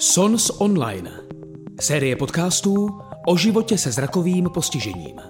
[0.00, 1.10] SONS Online.
[1.80, 5.20] Série podcastů o životě se zrakovým postižením.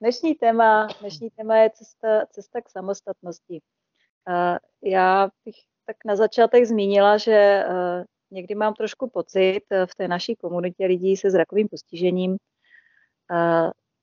[0.00, 3.60] Dnešní téma, dnešní téma je cesta, cesta k samostatnosti.
[4.82, 5.54] Já bych
[5.86, 7.64] tak na začátek zmínila, že
[8.30, 12.36] někdy mám trošku pocit v té naší komunitě lidí se zrakovým postižením,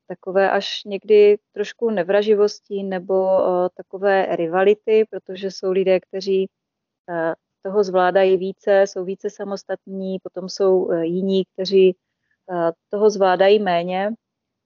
[0.07, 6.49] takové až někdy trošku nevraživostí nebo uh, takové rivality, protože jsou lidé, kteří
[7.09, 11.95] uh, toho zvládají více, jsou více samostatní, potom jsou uh, jiní, kteří
[12.89, 14.11] toho zvládají méně.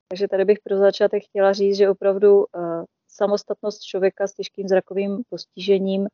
[0.09, 2.45] Takže tady bych pro začátek chtěla říct, že opravdu
[3.07, 6.07] samostatnost člověka s těžkým zrakovým postižením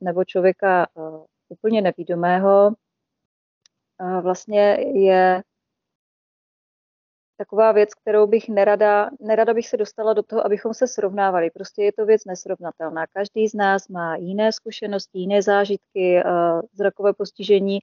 [0.00, 0.86] nebo člověka
[1.48, 2.70] úplně nevídomého
[4.22, 5.42] vlastně je
[7.36, 11.50] taková věc, kterou bych nerada, nerada bych se dostala do toho, abychom se srovnávali.
[11.50, 13.06] Prostě je to věc nesrovnatelná.
[13.06, 17.78] Každý z nás má jiné zkušenosti, jiné zážitky, uh, zrakové postižení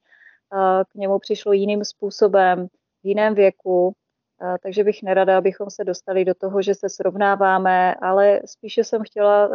[0.53, 2.67] uh, k němu přišlo jiným způsobem,
[3.03, 7.95] v jiném věku, uh, takže bych nerada, abychom se dostali do toho, že se srovnáváme,
[7.95, 9.49] ale spíše jsem chtěla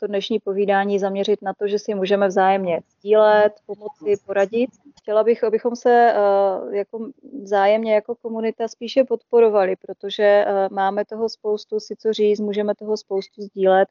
[0.00, 4.70] to dnešní povídání zaměřit na to, že si můžeme vzájemně sdílet, pomoci, poradit.
[4.98, 7.10] Chtěla bych, abychom se uh, jako
[7.42, 12.96] vzájemně jako komunita spíše podporovali, protože uh, máme toho spoustu si co říct, můžeme toho
[12.96, 13.88] spoustu sdílet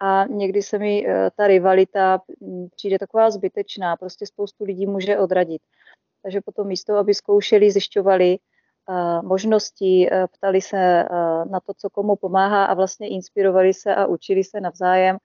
[0.00, 2.20] a někdy se mi uh, ta rivalita
[2.76, 5.62] přijde taková zbytečná, prostě spoustu lidí může odradit.
[6.22, 8.38] Takže potom místo, aby zkoušeli, zjišťovali,
[9.22, 11.04] možností, ptali se
[11.50, 15.16] na to, co komu pomáhá a vlastně inspirovali se a učili se navzájem,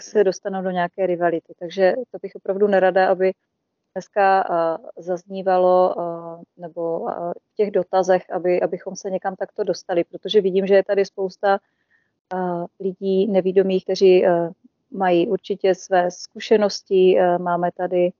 [0.00, 1.54] se dostanou do nějaké rivality.
[1.58, 3.32] Takže to bych opravdu nerada, aby
[3.94, 4.44] dneska
[4.98, 5.94] zaznívalo
[6.56, 7.06] nebo
[7.52, 11.58] v těch dotazech, aby, abychom se někam takto dostali, protože vidím, že je tady spousta
[12.80, 14.24] lidí nevídomých, kteří
[14.90, 17.18] mají určitě své zkušenosti.
[17.38, 18.12] Máme tady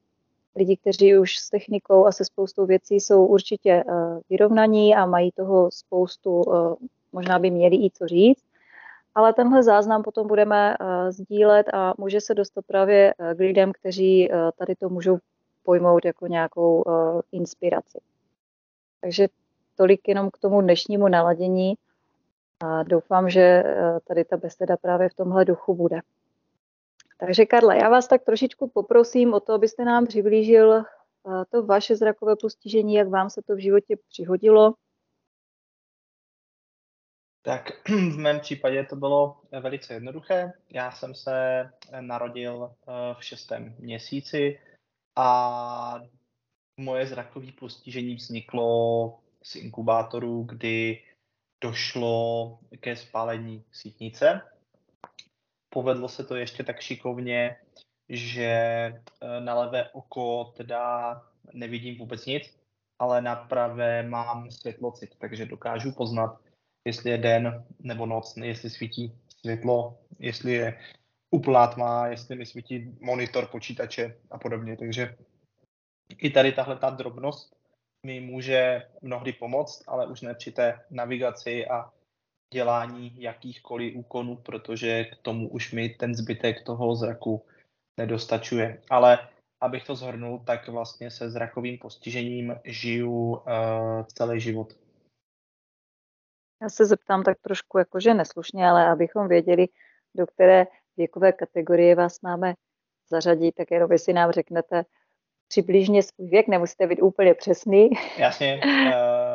[0.57, 3.85] lidi, kteří už s technikou a se spoustou věcí jsou určitě
[4.31, 6.45] vyrovnaní a mají toho spoustu,
[7.13, 8.45] možná by měli i co říct
[9.15, 14.31] ale tenhle záznam potom budeme uh, sdílet a může se dostat právě k lidem, kteří
[14.59, 15.19] tady to můžou
[15.63, 16.85] pojmout jako nějakou
[17.33, 17.99] inspiraci.
[19.01, 19.29] Takže
[19.77, 21.75] tolik jenom k tomu dnešnímu naladění
[22.61, 23.65] a doufám, že
[24.05, 26.01] tady ta beseda právě v tomhle duchu bude.
[27.21, 31.97] Takže Karla, já vás tak trošičku poprosím o to, abyste nám přiblížil uh, to vaše
[31.97, 34.75] zrakové postižení, jak vám se to v životě přihodilo,
[37.43, 40.53] tak v mém případě to bylo velice jednoduché.
[40.71, 41.65] Já jsem se
[42.01, 44.61] narodil eh, v šestém měsíci
[45.17, 46.01] a
[46.77, 51.03] moje zrakové postižení vzniklo z inkubátoru, kdy
[51.61, 54.41] došlo ke spálení sítnice.
[55.71, 57.57] Povedlo se to ještě tak šikovně,
[58.09, 61.15] že eh, na levé oko teda
[61.53, 62.57] nevidím vůbec nic,
[62.99, 66.41] ale na pravé mám světlocit, takže dokážu poznat,
[66.85, 70.79] jestli je den nebo noc, jestli svítí světlo, jestli je
[71.31, 74.77] úplná tma, jestli mi svítí monitor počítače a podobně.
[74.77, 75.17] Takže
[76.19, 77.57] i tady tahle ta drobnost
[78.07, 81.93] mi může mnohdy pomoct, ale už ne při té navigaci a
[82.55, 87.47] dělání jakýchkoliv úkonů, protože k tomu už mi ten zbytek toho zraku
[87.97, 88.83] nedostačuje.
[88.91, 89.29] Ale
[89.61, 93.43] abych to zhrnul, tak vlastně se zrakovým postižením žiju uh,
[94.15, 94.73] celý život.
[96.63, 99.67] Já se zeptám tak trošku jakože neslušně, ale abychom věděli,
[100.15, 100.67] do které
[100.97, 102.55] věkové kategorie vás máme
[103.11, 104.85] zařadit, tak jenom si nám řeknete
[105.49, 107.91] přibližně svůj věk, nemusíte být úplně přesný.
[108.19, 108.91] Jasně, uh,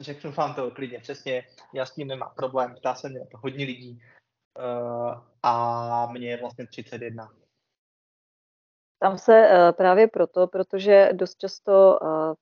[0.00, 3.64] řeknu vám to klidně přesně, já s tím nemám problém, ptá se mě to hodně
[3.64, 4.02] lidí
[4.58, 7.32] uh, a mě je vlastně 31.
[8.98, 12.34] Tam se uh, právě proto, protože dost často uh,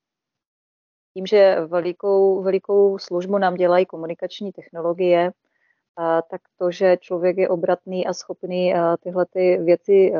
[1.15, 5.33] tím, že velikou, velikou službu nám dělají komunikační technologie,
[6.31, 10.13] tak to, že člověk je obratný a schopný tyhle ty věci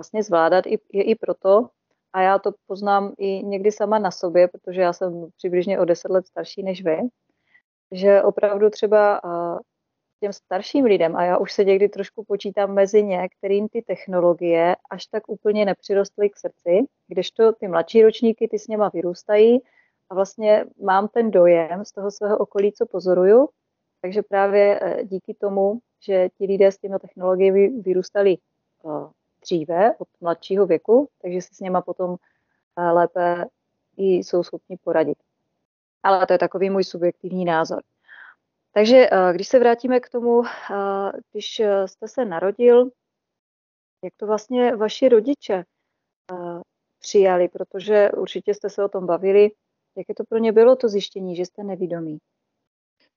[0.00, 1.68] vlastně zvládat, je i proto,
[2.12, 6.10] a já to poznám i někdy sama na sobě, protože já jsem přibližně o deset
[6.10, 6.98] let starší než vy,
[7.92, 9.20] že opravdu třeba
[10.20, 14.76] těm starším lidem, a já už se někdy trošku počítám mezi ně, kterým ty technologie
[14.90, 19.60] až tak úplně nepřirostly k srdci, kdežto ty mladší ročníky, ty s něma vyrůstají
[20.10, 23.48] a vlastně mám ten dojem z toho svého okolí, co pozoruju,
[24.00, 29.10] takže právě eh, díky tomu, že ti lidé s těmi technologiemi vyrůstali eh,
[29.46, 32.16] dříve, od mladšího věku, takže si s něma potom
[32.78, 33.44] eh, lépe
[33.96, 35.18] i jsou schopni poradit.
[36.02, 37.82] Ale to je takový můj subjektivní názor.
[38.72, 40.42] Takže když se vrátíme k tomu,
[41.32, 42.90] když jste se narodil,
[44.04, 45.64] jak to vlastně vaši rodiče
[46.98, 49.50] přijali, protože určitě jste se o tom bavili,
[49.96, 52.18] Jaké to pro ně bylo to zjištění, že jste nevidomý?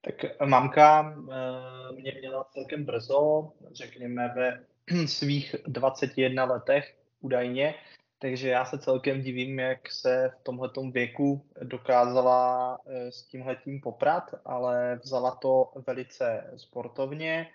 [0.01, 0.15] Tak
[0.45, 4.65] mamka eh, mě měla celkem brzo, řekněme ve
[5.05, 7.75] svých 21 letech údajně,
[8.19, 14.35] takže já se celkem divím, jak se v tomhletom věku dokázala eh, s tímhletím poprat,
[14.45, 17.49] ale vzala to velice sportovně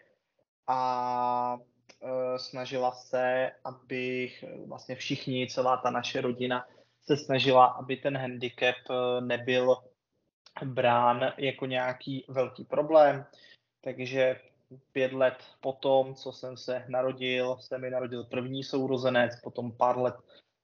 [0.67, 1.59] a
[2.03, 6.67] eh, snažila se, abych vlastně všichni, celá ta naše rodina
[7.03, 9.77] se snažila, aby ten handicap eh, nebyl
[10.65, 13.27] brán jako nějaký velký problém.
[13.81, 14.41] Takže
[14.93, 20.15] pět let potom, co jsem se narodil, se mi narodil první sourozenec, potom pár let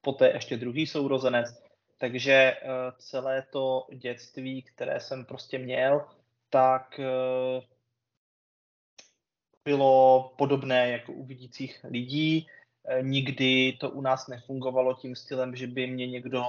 [0.01, 1.63] poté ještě druhý sourozenec.
[1.99, 2.57] Takže eh,
[2.99, 6.07] celé to dětství, které jsem prostě měl,
[6.51, 7.61] tak eh,
[9.65, 12.47] bylo podobné jako u vidících lidí.
[12.85, 16.43] Eh, nikdy to u nás nefungovalo tím stylem, že by mě někdo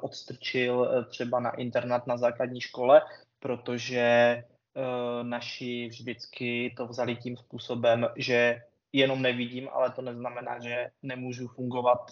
[0.00, 3.02] odstrčil třeba na internát na základní škole,
[3.38, 4.44] protože
[5.22, 12.10] naši vždycky to vzali tím způsobem, že jenom nevidím, ale to neznamená, že nemůžu fungovat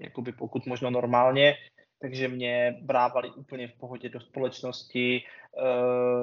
[0.00, 1.54] jakoby pokud možno normálně,
[1.98, 5.22] takže mě brávali úplně v pohodě do společnosti,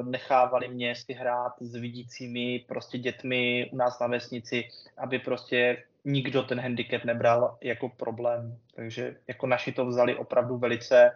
[0.04, 6.44] nechávali mě si hrát s vidícími prostě dětmi u nás na vesnici, aby prostě nikdo
[6.44, 8.58] ten handicap nebral jako problém.
[8.76, 11.12] Takže jako naši to vzali opravdu velice,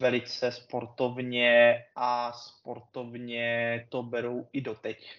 [0.00, 5.18] velice sportovně a sportovně to berou i doteď.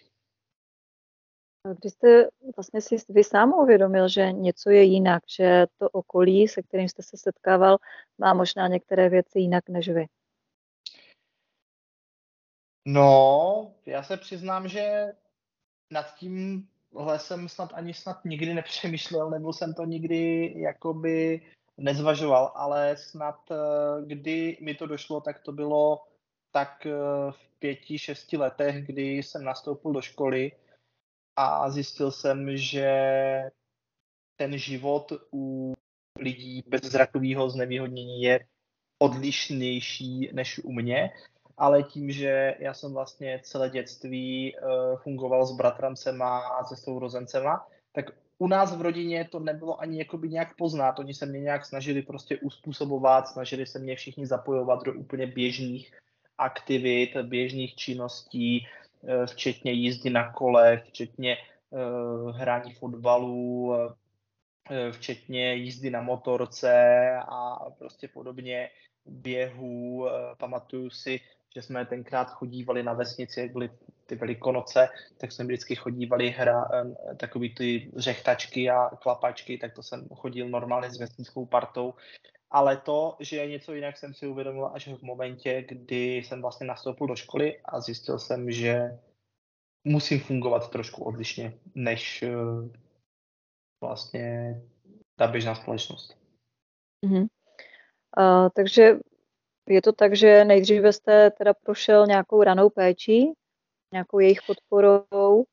[1.80, 6.64] Když jste vlastně si vy sám uvědomil, že něco je jinak, že to okolí, se
[6.64, 7.78] kterým jste se setkával,
[8.18, 10.06] má možná některé věci jinak než vy?
[12.88, 15.14] No, já se přiznám, že
[15.92, 16.68] nad tím
[17.18, 21.42] jsem snad ani snad nikdy nepřemýšlel, nebo jsem to nikdy jakoby
[21.78, 23.56] nezvažoval, ale snad eh,
[24.06, 26.04] kdy mi to došlo, tak to bylo
[26.52, 26.92] tak eh,
[27.32, 30.52] v pěti, šesti letech, kdy jsem nastoupil do školy
[31.36, 32.92] a zjistil jsem, že
[34.36, 35.74] ten život u
[36.20, 38.40] lidí bez zrakového znevýhodnění je
[39.00, 41.12] odlišnější než u mě
[41.58, 47.68] ale tím, že já jsem vlastně celé dětství uh, fungoval s bratrancema a se sourozencema,
[47.92, 48.06] tak
[48.38, 51.00] u nás v rodině to nebylo ani jakoby nějak poznat.
[51.00, 55.94] Oni se mě nějak snažili prostě uspůsobovat, snažili se mě všichni zapojovat do úplně běžných
[56.38, 58.68] aktivit, běžných činností,
[59.02, 61.38] uh, včetně jízdy na kole, včetně
[61.70, 63.76] uh, hraní fotbalu,
[64.92, 66.74] včetně jízdy na motorce
[67.28, 68.70] a prostě podobně
[69.06, 70.08] běhů.
[70.38, 71.20] Pamatuju si,
[71.56, 73.70] že jsme tenkrát chodívali na vesnici, jak byly
[74.06, 76.70] ty velikonoce, tak jsme vždycky chodívali hra,
[77.18, 81.94] takový ty řechtačky a klapačky, tak to jsem chodil normálně s vesnickou partou.
[82.52, 86.68] Ale to, že je něco jinak, jsem si uvědomil až v momentě, kdy jsem vlastně
[86.68, 89.00] nastoupil do školy a zjistil jsem, že
[89.84, 92.36] musím fungovat trošku odlišně, než eh,
[93.82, 94.62] vlastně
[95.16, 96.18] ta běžná společnost.
[97.06, 97.28] Mm-hmm.
[98.18, 99.00] Uh, takže
[99.68, 103.34] je to tak, že nejdříve jste teda prošel nějakou ranou péčí,
[103.94, 105.46] nějakou jejich podporou?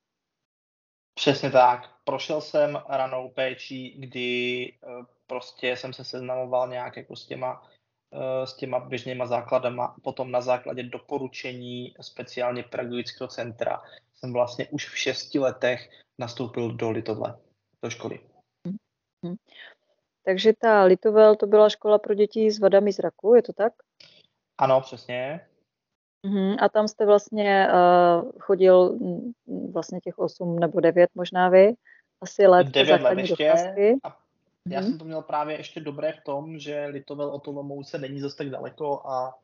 [1.14, 1.90] Přesně tak.
[2.04, 7.68] Prošel jsem ranou péčí, kdy eh, prostě jsem se seznamoval nějak jako s těma,
[8.12, 9.96] eh, s těma běžnýma základama.
[10.02, 13.82] Potom na základě doporučení speciálně pedagogického centra
[14.14, 17.38] jsem vlastně už v šesti letech nastoupil do Litovle,
[17.82, 18.20] do školy.
[19.24, 19.36] Hmm.
[20.24, 23.72] Takže ta Litovel to byla škola pro děti s vadami zraku, je to tak?
[24.60, 25.40] Ano, přesně.
[26.26, 26.56] Uh-huh.
[26.60, 29.32] A tam jste vlastně uh, chodil mm,
[29.72, 31.74] vlastně těch 8 nebo 9 možná vy,
[32.20, 33.52] asi let 9 let ještě.
[34.04, 34.16] A
[34.68, 34.84] já uh-huh.
[34.84, 38.50] jsem to měl právě ještě dobré v tom, že Litovel o Olomouce není zase tak
[38.50, 39.38] daleko a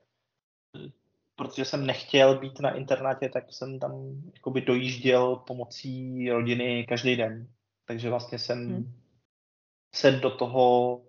[1.36, 7.48] protože jsem nechtěl být na internátě, tak jsem tam jakoby dojížděl pomocí rodiny každý den.
[7.84, 8.92] Takže vlastně jsem hmm.
[9.94, 11.00] se do toho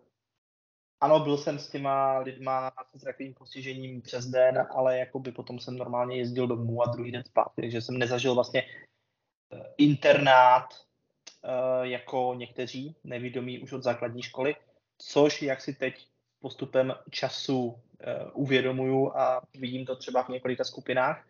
[1.02, 5.78] ano, byl jsem s těma lidma s zrakovým postižením přes den, ale jakoby potom jsem
[5.78, 11.50] normálně jezdil domů a druhý den zpátky, takže jsem nezažil vlastně eh, internát eh,
[11.82, 14.56] jako někteří nevědomí už od základní školy,
[14.98, 16.08] což jak si teď
[16.40, 21.28] postupem času eh, uvědomuju a vidím to třeba v několika skupinách,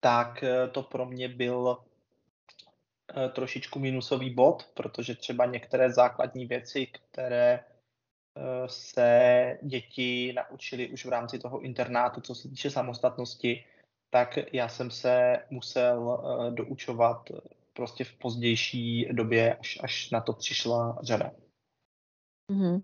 [0.00, 1.78] tak to pro mě byl
[3.32, 7.64] trošičku minusový bod, protože třeba některé základní věci, které
[8.66, 13.64] se děti naučili už v rámci toho internátu, co se týče samostatnosti,
[14.10, 17.30] tak já jsem se musel doučovat
[17.72, 21.30] prostě v pozdější době, až, až na to přišla řada.
[22.52, 22.80] Mm-hmm.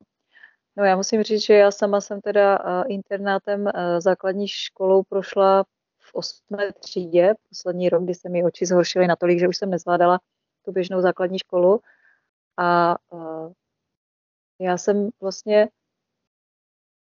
[0.76, 3.68] No já musím říct, že já sama jsem teda internátem
[3.98, 5.64] základní školou prošla
[5.98, 10.20] v osmé třídě, poslední rok, kdy se mi oči zhoršily natolik, že už jsem nezvládala
[10.64, 11.80] tu běžnou základní školu.
[12.58, 12.96] A
[14.62, 15.68] já jsem vlastně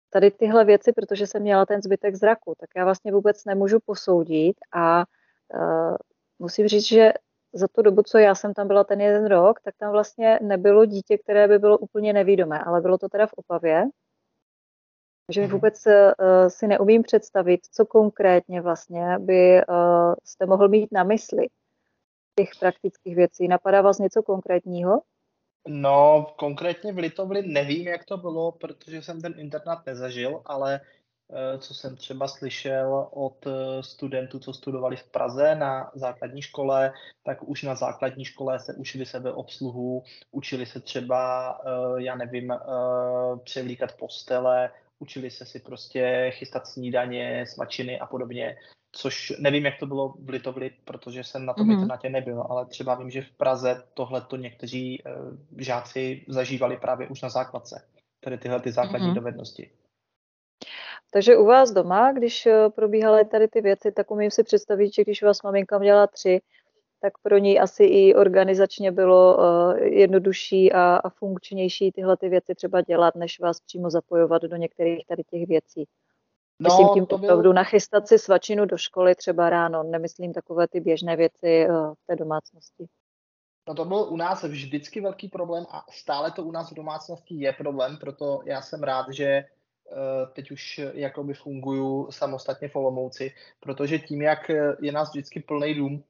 [0.10, 4.56] tady tyhle věci, protože jsem měla ten zbytek zraku, tak já vlastně vůbec nemůžu posoudit
[4.74, 5.06] a
[5.54, 5.96] uh,
[6.40, 7.14] musím říct, že
[7.54, 10.86] za tu dobu, co já jsem tam byla ten jeden rok, tak tam vlastně nebylo
[10.86, 13.86] dítě, které by bylo úplně nevídomé, ale bylo to teda v Opavě.
[15.28, 20.92] Takže mm vůbec uh, si neumím představit, co konkrétně vlastně by uh, jste mohl mít
[20.92, 21.48] na mysli
[22.40, 23.48] těch praktických věcí.
[23.48, 25.02] Napadá vás něco konkrétního?
[25.68, 30.82] No, konkrétně v Litovli nevím, jak to bylo, protože jsem ten internát nezažil, ale
[31.36, 36.94] Eh, co jsem třeba slyšel od eh, studentů, co studovali v Praze na základní škole,
[37.24, 42.54] tak už na základní škole se učili sebe obsluhu, učili se třeba, eh, já nevím,
[43.44, 48.58] převlíkat postele, učili se si prostě chystat snídaně, smačiny a podobně,
[48.96, 51.74] což nevím, jak to bylo v Litovli, protože jsem na tom mm-hmm.
[51.74, 55.04] internátě nebyl, ale třeba vím, že v Praze tohle to někteří
[55.58, 57.88] žáci zažívali právě už na základce,
[58.20, 59.16] tedy tyhle ty základní mm-hmm.
[59.16, 59.70] dovednosti.
[61.12, 65.04] Takže u vás doma, když eh, probíhaly tady ty věci, tak umím si představit, že
[65.04, 66.42] když vás maminka měla tři,
[67.02, 72.56] tak pro ní asi i organizačně bylo uh, jednodušší a, a funkčnější tyhle ty věci
[72.56, 75.86] třeba dělat, než vás přímo zapojovat do některých tady těch věcí.
[76.64, 77.54] No, myslím tím to opravdu byl...
[77.54, 82.16] nachystat si svačinu do školy třeba ráno, nemyslím takové ty běžné věci uh, v té
[82.16, 82.86] domácnosti.
[83.68, 87.36] No to byl u nás vždycky velký problém a stále to u nás v domácnosti
[87.36, 89.44] je problém, proto já jsem rád, že
[89.92, 94.52] Eh, teď už jakoby funguju samostatně v Olomouci, protože tím, jak
[94.82, 96.04] je nás vždycky plný dům,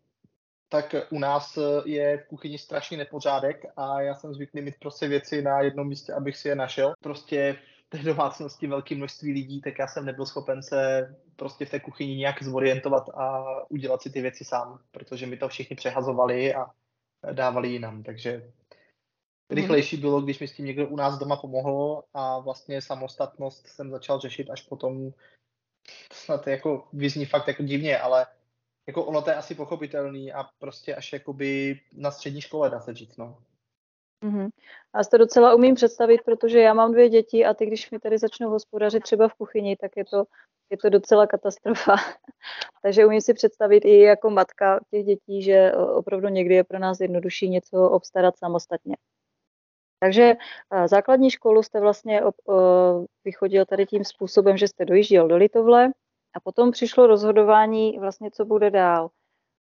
[0.69, 5.41] tak u nás je v kuchyni strašný nepořádek a já jsem zvyklý mít prostě věci
[5.41, 6.93] na jednom místě, abych si je našel.
[7.01, 11.69] Prostě v té domácnosti velké množství lidí, tak já jsem nebyl schopen se prostě v
[11.69, 16.55] té kuchyni nějak zorientovat a udělat si ty věci sám, protože mi to všichni přehazovali
[16.55, 16.65] a
[17.33, 18.51] dávali jinam, takže
[19.53, 19.62] Mhm.
[19.62, 23.91] Rychlejší bylo, když mi s tím někdo u nás doma pomohl a vlastně samostatnost jsem
[23.91, 25.12] začal řešit až potom,
[26.13, 28.25] snad jako vyzní fakt jako divně, ale
[28.88, 32.93] jako ono to je asi pochopitelný a prostě až jakoby na střední škole dá se
[32.93, 33.43] říct, no.
[34.24, 34.50] Mm-hmm.
[34.94, 38.18] A to docela umím představit, protože já mám dvě děti a ty, když mi tady
[38.18, 40.24] začnou hospodařit třeba v kuchyni, tak je to,
[40.70, 41.96] je to docela katastrofa.
[42.84, 47.00] Takže umím si představit i jako matka těch dětí, že opravdu někdy je pro nás
[47.00, 48.96] jednodušší něco obstarat samostatně.
[50.00, 50.34] Takže
[50.74, 52.53] eh, základní školu jste vlastně eh,
[53.25, 55.92] vychodil tady tím způsobem, že jste dojížděl do Litovle
[56.36, 59.10] a potom přišlo rozhodování vlastně, co bude dál.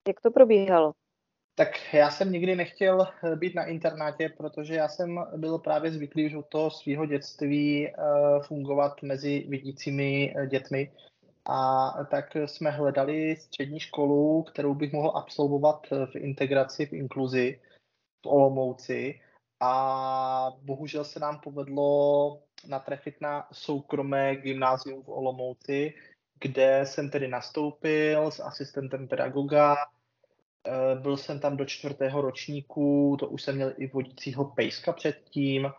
[0.09, 0.93] Jak to probíhalo?
[1.55, 6.27] Tak já jsem nikdy nechtěl eh, být na internátě, protože já jsem byl právě zvyklý
[6.27, 7.93] už od toho svého dětství
[8.47, 10.93] fungovat mezi vidícími dětmi.
[11.47, 17.61] A tak jsme hledali střední školu, kterou bych mohl absolvovat v integraci, v inkluzi
[18.25, 19.21] v Olomouci
[19.61, 25.95] a bohužel se nám povedlo natrefit na soukromé gymnázium v Olomouci,
[26.41, 29.77] kde jsem tedy nastoupil s asistentem pedagoga.
[30.67, 35.73] Eh, byl jsem tam do čtvrtého ročníku, to už jsem měl i vodícího pejska předtím,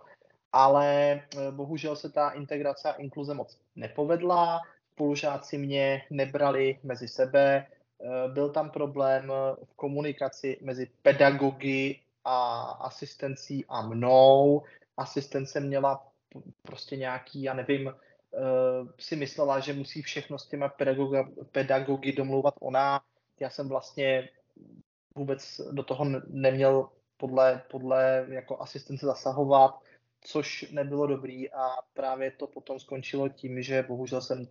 [0.51, 4.61] ale eh, bohužel se ta integrace a inkluze moc nepovedla.
[4.93, 9.31] Spolužáci mě nebrali mezi sebe, eh, byl tam problém
[9.63, 14.63] v komunikaci mezi pedagogy a asistencí a mnou.
[14.97, 16.07] Asistence měla
[16.61, 17.93] prostě nějaký, já nevím,
[18.99, 20.73] si myslela, že musí všechno s těma
[21.51, 23.01] pedagogy domlouvat ona.
[23.39, 24.29] Já jsem vlastně
[25.15, 29.79] vůbec do toho neměl podle, podle jako asistence zasahovat,
[30.21, 34.47] což nebylo dobrý a právě to potom skončilo tím, že bohužel jsem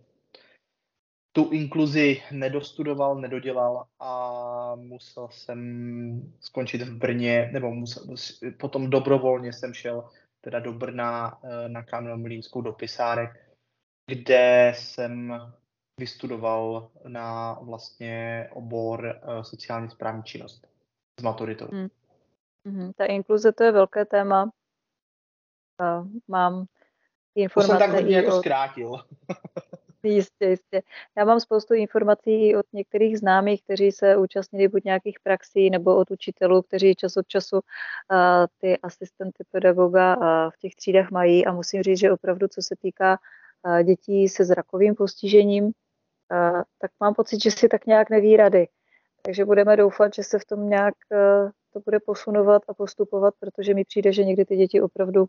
[1.31, 8.03] tu inkluzi nedostudoval, nedodělal a musel jsem skončit v Brně, nebo musel,
[8.59, 10.09] potom dobrovolně jsem šel
[10.41, 13.29] teda do Brna eh, na Kamenomlínskou do Pisárek,
[14.11, 15.33] kde jsem
[15.97, 20.67] vystudoval na vlastně obor eh, sociální správní činnost
[21.19, 21.67] s maturitou.
[21.71, 21.87] Hmm.
[22.65, 22.93] Hmm.
[22.93, 24.51] Ta inkluze to je velké téma.
[26.27, 26.65] Mám
[27.35, 27.73] informace.
[27.73, 28.39] To jsem tak hodně jako od...
[28.39, 28.91] zkrátil.
[30.03, 30.81] Jistě, jistě.
[31.17, 36.11] Já mám spoustu informací od některých známých, kteří se účastnili buď nějakých praxí nebo od
[36.11, 37.61] učitelů, kteří čas od času uh,
[38.57, 42.75] ty asistenty pedagoga uh, v těch třídách mají a musím říct, že opravdu, co se
[42.81, 43.19] týká
[43.63, 45.71] uh, dětí se zrakovým postižením,
[46.79, 48.67] tak mám pocit, že si tak nějak neví rady.
[49.21, 50.93] Takže budeme doufat, že se v tom nějak
[51.73, 55.25] to bude posunovat a postupovat, protože mi přijde, že někdy ty děti opravdu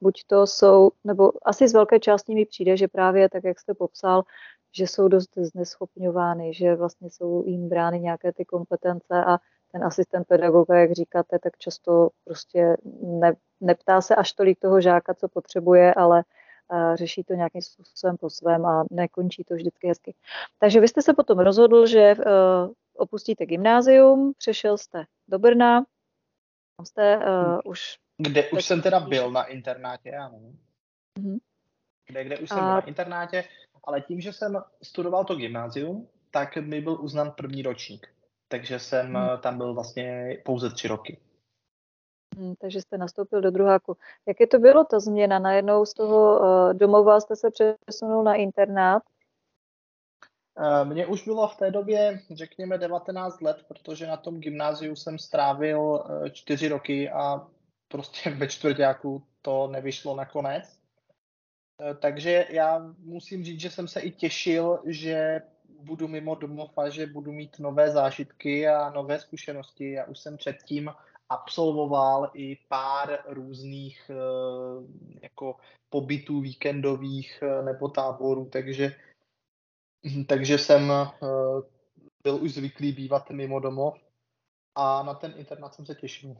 [0.00, 3.74] buď to jsou, nebo asi z velké části mi přijde, že právě tak, jak jste
[3.74, 4.22] popsal,
[4.76, 9.38] že jsou dost zneschopňovány, že vlastně jsou jim brány nějaké ty kompetence a
[9.72, 15.14] ten asistent pedagoga, jak říkáte, tak často prostě ne, neptá se až tolik toho žáka,
[15.14, 16.24] co potřebuje, ale
[16.94, 20.14] řeší to nějakým způsobem po svém a nekončí to vždycky hezky.
[20.58, 25.84] Takže vy jste se potom rozhodl, že uh, opustíte gymnázium, přešel jste do Brna,
[26.76, 27.98] tam jste uh, už...
[28.18, 30.38] Kde už jsem teda byl na internátě, ano.
[31.18, 31.38] Mm-hmm.
[32.06, 32.60] Kde, kde už jsem a...
[32.60, 33.44] byl na internátě,
[33.84, 38.06] ale tím, že jsem studoval to gymnázium, tak mi byl uznán první ročník.
[38.48, 39.38] Takže jsem hmm.
[39.40, 41.18] tam byl vlastně pouze tři roky.
[42.36, 43.96] Hmm, takže jste nastoupil do druháku.
[44.26, 45.38] Jak je to bylo, ta změna?
[45.38, 49.02] Najednou z toho uh, domova jste se přesunul na internát?
[50.58, 55.18] Uh, mně už bylo v té době, řekněme, 19 let, protože na tom gymnáziu jsem
[55.18, 57.46] strávil uh, čtyři roky a
[57.88, 60.80] prostě ve čtvrtáku to nevyšlo nakonec.
[61.80, 65.42] Eh, takže já musím říct, že jsem se i těšil, že
[65.80, 69.92] budu mimo domov a že budu mít nové zážitky a nové zkušenosti.
[69.92, 70.90] Já už jsem předtím
[71.30, 74.14] absolvoval i pár různých eh,
[75.22, 75.56] jako
[75.90, 78.96] pobytů víkendových eh, nebo táborů, takže,
[80.28, 80.92] takže jsem
[82.22, 83.98] byl už zvyklý bývat mimo domov
[84.74, 86.36] a na ten internát jsem se těšil.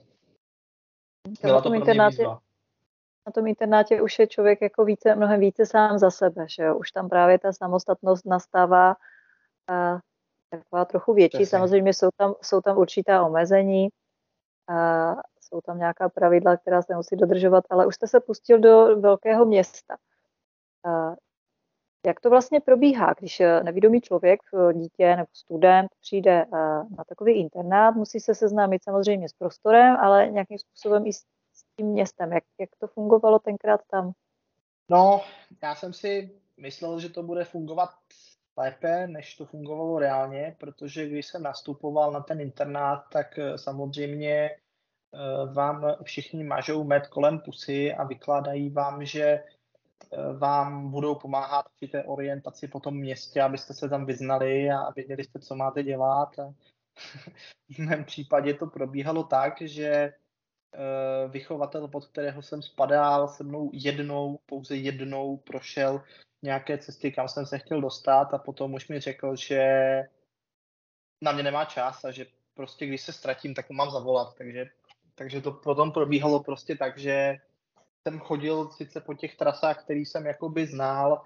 [1.43, 2.41] Byla to pro mě výzva
[3.27, 6.77] na tom internátě už je člověk jako více, mnohem více sám za sebe, že jo?
[6.77, 8.97] Už tam právě ta samostatnost nastává
[9.69, 9.99] a
[10.51, 11.39] taková trochu větší.
[11.39, 11.47] Přesně.
[11.47, 13.89] Samozřejmě jsou tam, jsou tam určitá omezení,
[14.71, 19.01] a jsou tam nějaká pravidla, která se musí dodržovat, ale už jste se pustil do
[19.01, 19.97] velkého města.
[20.85, 21.15] A
[22.07, 24.41] jak to vlastně probíhá, když nevědomý člověk,
[24.73, 26.47] dítě nebo student přijde
[26.97, 31.25] na takový internát, musí se seznámit samozřejmě s prostorem, ale nějakým způsobem i s
[31.77, 32.33] tím městem.
[32.33, 34.13] Jak, jak to fungovalo tenkrát tam?
[34.89, 35.21] No,
[35.63, 37.91] já jsem si myslel, že to bude fungovat
[38.57, 44.51] lépe, než to fungovalo reálně, protože když jsem nastupoval na ten internát, tak eh, samozřejmě
[44.51, 44.57] eh,
[45.53, 49.43] vám všichni mažou med kolem pusy a vykládají vám, že eh,
[50.39, 55.25] vám budou pomáhat při té orientaci po tom městě, abyste se tam vyznali a věděli
[55.25, 56.37] jste, co máte dělat.
[57.71, 60.13] v mém případě to probíhalo tak, že
[60.75, 66.03] Eh, vychovatel, pod kterého jsem spadal, se mnou jednou, pouze jednou prošel
[66.43, 69.63] nějaké cesty, kam jsem se chtěl dostat a potom už mi řekl, že
[71.21, 74.35] na mě nemá čas a že prostě když se ztratím, tak mám zavolat.
[74.35, 74.71] Takže,
[75.21, 77.37] takže to potom probíhalo prostě tak, že
[78.03, 81.23] jsem chodil sice po těch trasách, který jsem jakoby znal,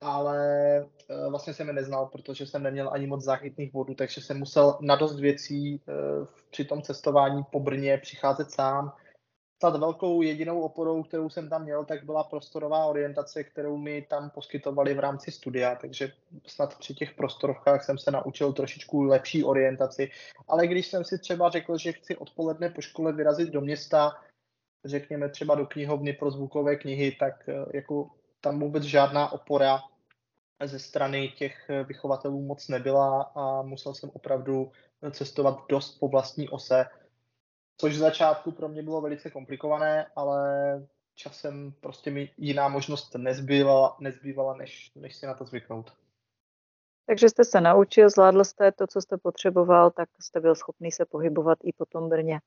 [0.00, 0.38] ale
[1.10, 4.78] uh, vlastně jsem je neznal, protože jsem neměl ani moc záchytných bodů, takže jsem musel
[4.80, 8.92] na dost věcí uh, při tom cestování po Brně přicházet sám.
[9.60, 14.30] Snad velkou jedinou oporou, kterou jsem tam měl, tak byla prostorová orientace, kterou mi tam
[14.30, 16.12] poskytovali v rámci studia, takže
[16.46, 20.10] snad při těch prostorovkách jsem se naučil trošičku lepší orientaci.
[20.48, 24.12] Ale když jsem si třeba řekl, že chci odpoledne po škole vyrazit do města,
[24.84, 29.80] řekněme třeba do knihovny pro zvukové knihy, tak uh, jako tam vůbec žádná opora
[30.64, 34.72] ze strany těch vychovatelů moc nebyla a musel jsem opravdu
[35.10, 36.86] cestovat dost po vlastní ose,
[37.80, 40.42] což v začátku pro mě bylo velice komplikované, ale
[41.14, 45.92] časem prostě mi jiná možnost nezbývala, nezbývala než, než si na to zvyknout.
[47.06, 51.04] Takže jste se naučil, zvládl jste to, co jste potřeboval, tak jste byl schopný se
[51.04, 52.40] pohybovat i po tom Brně.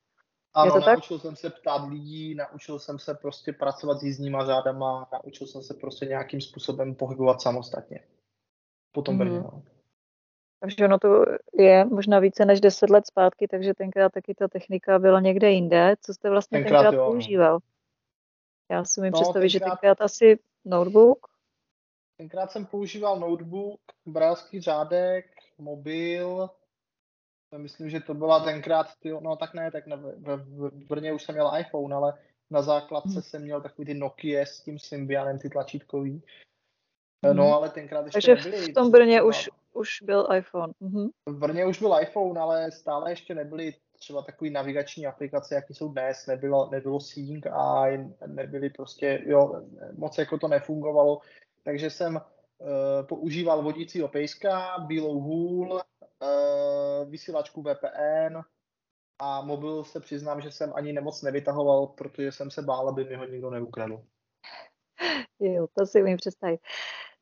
[0.54, 1.22] Ano, je to naučil tak?
[1.22, 5.74] jsem se ptát lidí, naučil jsem se prostě pracovat s jízdníma řádama, naučil jsem se
[5.74, 8.00] prostě nějakým způsobem pohybovat samostatně.
[8.92, 9.44] Potom mm.
[9.44, 9.64] no.
[10.64, 15.00] Takže ono to je možná více než 10 let zpátky, takže tenkrát taky ta technika
[15.00, 15.96] byla někde jinde.
[16.02, 17.12] Co jste vlastně tenkrát, tenkrát jo, no.
[17.12, 17.60] používal?
[18.72, 21.28] Já si umím no, představit, tenkrát, že tenkrát asi notebook.
[22.18, 25.26] Tenkrát jsem používal notebook, brálský řádek,
[25.58, 26.50] mobil,
[27.58, 31.24] myslím, že to byla tenkrát, ty, no tak ne, tak ne, v, v Brně už
[31.24, 32.14] jsem měl iPhone, ale
[32.50, 33.22] na základce hmm.
[33.22, 36.24] jsem měl takový ty Nokia s tím Symbianem, ty tlačítkový.
[37.26, 37.38] Hmm.
[37.38, 38.72] No, ale tenkrát ještě Takže nebyly.
[38.72, 40.74] v tom Brně už, už byl iPhone.
[40.82, 41.08] Hmm.
[41.26, 45.92] V Brně už byl iPhone, ale stále ještě nebyly třeba takový navigační aplikace, jaký jsou
[45.92, 47.86] dnes, nebylo, nebylo Sync a
[48.28, 49.62] nebyly prostě, jo,
[49.98, 51.22] moc jako to nefungovalo,
[51.64, 58.38] takže jsem uh, používal vodící opejska, bílou hůl, uh, vysílačku VPN
[59.20, 63.16] a mobil se přiznám, že jsem ani nemoc nevytahoval, protože jsem se bál, aby mi
[63.16, 64.04] ho nikdo neukradl.
[65.40, 66.60] Jo, to si umím představit.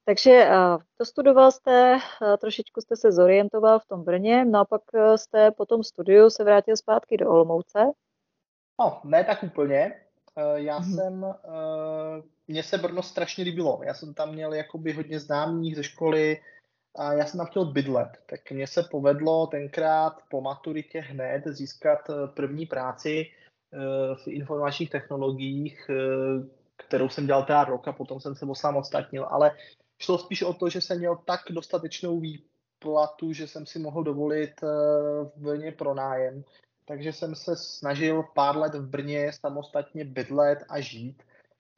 [0.05, 0.49] Takže
[0.97, 1.97] to studoval jste,
[2.39, 4.81] trošičku jste se zorientoval v tom Brně, no a pak
[5.15, 7.79] jste po tom studiu se vrátil zpátky do Olomouce.
[8.79, 9.95] No, ne tak úplně.
[10.55, 10.95] Já mm-hmm.
[10.95, 11.25] jsem,
[12.47, 13.81] mně se Brno strašně líbilo.
[13.83, 16.41] Já jsem tam měl jakoby hodně známých ze školy,
[16.95, 22.09] a já jsem tam chtěl bydlet, tak mně se povedlo tenkrát po maturitě hned získat
[22.09, 23.31] eh, první práci
[23.73, 23.77] eh,
[24.15, 25.93] v informačních technologiích, eh,
[26.77, 29.51] kterou jsem dělal teda rok a potom jsem se osamostatnil, ale
[30.01, 34.61] šlo spíš o to, že jsem měl tak dostatečnou výplatu, že jsem si mohl dovolit
[34.61, 36.43] v Brně pronájem.
[36.85, 41.23] Takže jsem se snažil pár let v Brně samostatně bydlet a žít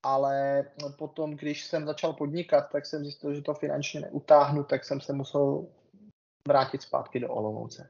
[0.03, 0.65] ale
[0.97, 5.13] potom, když jsem začal podnikat, tak jsem zjistil, že to finančně neutáhnu, tak jsem se
[5.13, 5.65] musel
[6.47, 7.89] vrátit zpátky do Olomouce.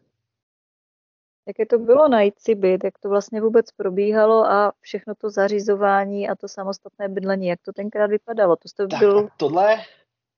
[1.48, 6.30] Jaké to bylo najít si byt, jak to vlastně vůbec probíhalo a všechno to zařizování
[6.30, 8.56] a to samostatné bydlení, jak to tenkrát vypadalo?
[8.56, 9.30] To jste tak, byl...
[9.38, 9.78] tohle,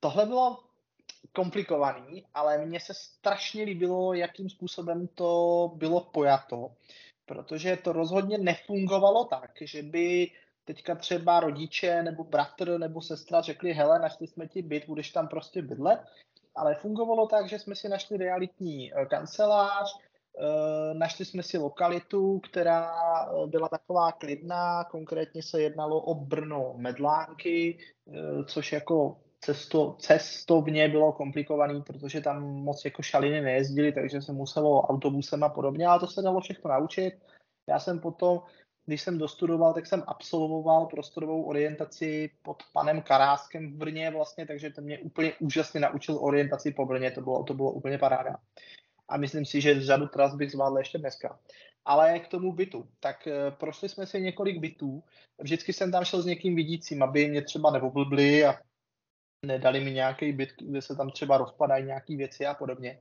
[0.06, 0.60] tohle bylo
[1.34, 6.72] komplikovaný, ale mně se strašně líbilo, jakým způsobem to bylo pojato,
[7.26, 10.32] protože to rozhodně nefungovalo tak, že by
[10.66, 15.28] teďka třeba rodiče nebo bratr nebo sestra řekli, hele, našli jsme ti byt, budeš tam
[15.28, 16.00] prostě bydlet,
[16.56, 22.40] ale fungovalo tak, že jsme si našli realitní eh, kancelář, eh, našli jsme si lokalitu,
[22.40, 27.78] která eh, byla taková klidná, konkrétně se jednalo o Brno Medlánky,
[28.48, 34.82] což jako cesto, cestovně bylo komplikovaný, protože tam moc jako šaliny nejezdili, takže se muselo
[34.82, 37.14] autobusem a podobně, ale to se dalo všechno naučit.
[37.68, 38.42] Já jsem potom
[38.86, 44.70] když jsem dostudoval, tak jsem absolvoval prostorovou orientaci pod panem Karáskem v Brně vlastně, takže
[44.70, 48.36] to mě úplně úžasně naučil orientaci po Brně, to bylo, to bylo úplně paráda.
[49.10, 51.40] A myslím si, že řadu tras bych zvládl ještě dneska.
[51.86, 52.88] Ale k tomu bytu.
[53.00, 55.04] Tak uh, prošli jsme si několik bytů.
[55.40, 58.56] Vždycky jsem tam šel s někým vidícím, aby mě třeba neoblbli a
[59.46, 63.00] nedali mi nějaký byt, kde se tam třeba rozpadají nějaké věci a podobně.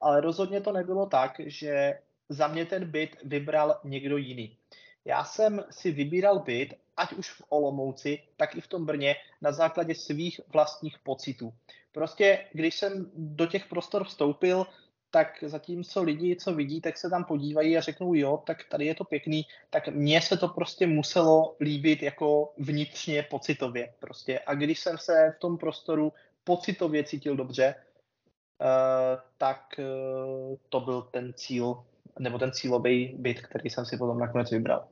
[0.00, 1.98] Ale rozhodně to nebylo tak, že
[2.28, 4.56] za mě ten byt vybral někdo jiný.
[5.04, 9.52] Já jsem si vybíral byt, ať už v Olomouci, tak i v tom Brně, na
[9.52, 11.52] základě svých vlastních pocitů.
[11.92, 14.66] Prostě, když jsem do těch prostor vstoupil,
[15.10, 18.94] tak zatímco lidi, co vidí, tak se tam podívají a řeknou, jo, tak tady je
[18.94, 24.38] to pěkný, tak mně se to prostě muselo líbit jako vnitřně pocitově prostě.
[24.38, 26.12] A když jsem se v tom prostoru
[26.44, 31.84] pocitově cítil dobře, uh, tak uh, to byl ten cíl,
[32.18, 34.88] nebo ten cílový byt, který jsem si potom nakonec vybral.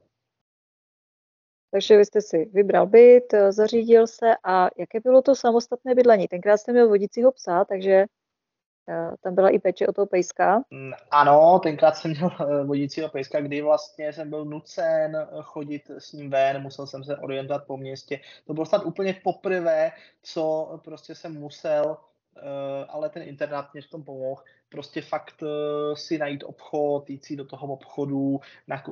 [1.70, 6.28] Takže vy jste si vybral byt, eh, zařídil se a jaké bylo to samostatné bydlení?
[6.28, 8.06] Tenkrát jste měl vodícího psa, takže
[9.20, 10.62] tam byla i péče o toho pejska.
[10.70, 16.12] Mm, ano, tenkrát jsem měl eh, vodícího pejska, kdy vlastně jsem byl nucen chodit s
[16.12, 18.20] ním ven, musel jsem se orientovat po městě.
[18.46, 19.90] To bylo snad úplně poprvé,
[20.22, 22.07] co prostě jsem musel Eh,
[22.88, 24.42] ale ten internet mě v tom pomohl.
[24.68, 28.40] Prostě fakt eh, si najít obchod, jít si do toho obchodu,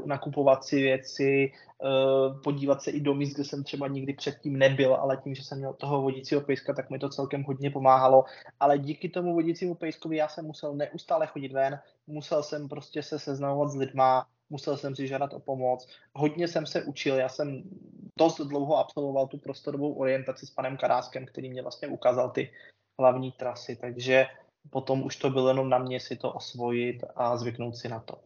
[0.04, 1.52] nakupovat si věci,
[1.84, 5.44] eh, podívat se i do míst, kde jsem třeba nikdy předtím nebyl, ale tím, že
[5.44, 8.24] jsem měl toho vodícího pejska, tak mi to celkem hodně pomáhalo.
[8.60, 13.18] Ale díky tomu vodícímu pejskovi já jsem musel neustále chodit ven, musel jsem prostě se
[13.18, 15.88] seznamovat s lidma, musel jsem si žádat o pomoc.
[16.14, 17.62] Hodně jsem se učil, já jsem
[18.18, 22.50] dost dlouho absolvoval tu prostorovou orientaci s panem Karáskem, který mě vlastně ukázal ty
[22.98, 24.26] hlavní trasy, takže
[24.70, 28.18] potom už to bylo jenom na mě si to osvojit a zvyknout si na to.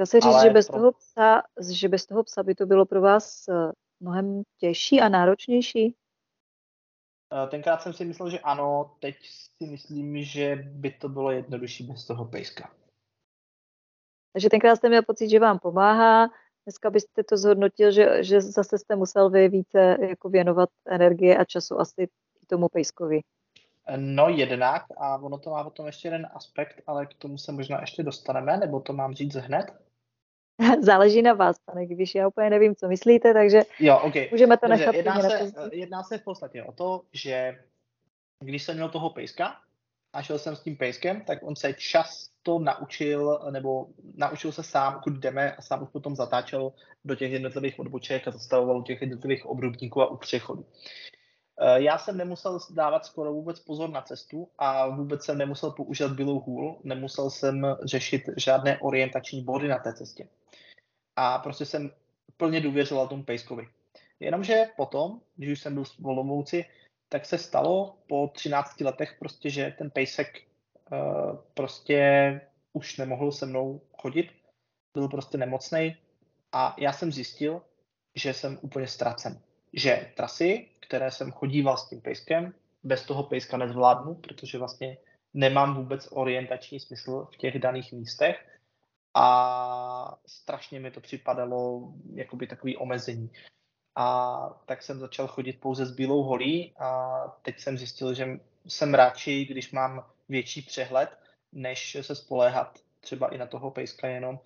[0.00, 0.76] Dá se říct, že bez, pro...
[0.76, 5.08] toho psa, že bez toho psa by to bylo pro vás eh, mnohem těžší a
[5.08, 5.96] náročnější?
[7.32, 11.84] Eh, tenkrát jsem si myslel, že ano, teď si myslím, že by to bylo jednodušší
[11.84, 12.70] bez toho pejska.
[14.32, 16.28] Takže tenkrát jste měl pocit, že vám pomáhá,
[16.64, 21.44] dneska byste to zhodnotil, že, že zase jste musel vy více jako věnovat energie a
[21.44, 22.08] času asi
[22.50, 23.20] tomu pejskovi.
[23.96, 27.80] No jednak a ono to má potom ještě jeden aspekt, ale k tomu se možná
[27.80, 29.66] ještě dostaneme, nebo to mám říct hned?
[30.80, 34.28] Záleží na vás, pane když já úplně nevím, co myslíte, takže jo, okay.
[34.30, 34.94] můžeme to nechat.
[34.94, 37.58] Jedná se, jedná se v podstatě o to, že
[38.44, 39.56] když jsem měl toho pejska
[40.12, 45.00] a šel jsem s tím pejskem, tak on se často naučil, nebo naučil se sám,
[45.02, 46.72] kud jdeme a sám už potom zatáčel
[47.04, 50.66] do těch jednotlivých odboček a zastavoval u těch jednotlivých obrubníků a u přechodu.
[51.60, 56.12] Eh, já jsem nemusel dávat skoro vůbec pozor na cestu a vůbec jsem nemusel používat
[56.12, 60.28] bílou hůl, nemusel jsem řešit žádné orientační body na té cestě.
[61.16, 61.90] A prostě jsem
[62.36, 63.68] plně důvěřoval tomu pejskovi.
[64.20, 66.64] Jenomže potom, když už jsem byl v Olomouci,
[67.08, 70.42] tak se stalo po 13 letech prostě, že ten pejsek
[70.92, 72.40] uh, prostě
[72.72, 74.30] už nemohl se mnou chodit,
[74.94, 75.96] byl prostě nemocný
[76.52, 77.62] a já jsem zjistil,
[78.14, 79.40] že jsem úplně ztracen.
[79.72, 84.96] Že trasy, které jsem chodíval s tím pejskem, bez toho pejska nezvládnu, protože vlastně
[85.34, 88.58] nemám vůbec orientační smysl v těch daných místech
[89.14, 93.30] a strašně mi to připadalo jakoby takový omezení.
[93.96, 94.06] A
[94.66, 99.44] tak jsem začal chodit pouze s bílou holí a teď jsem zjistil, že jsem radši,
[99.44, 101.10] když mám větší přehled,
[101.52, 104.38] než se spoléhat třeba i na toho pejska jenom,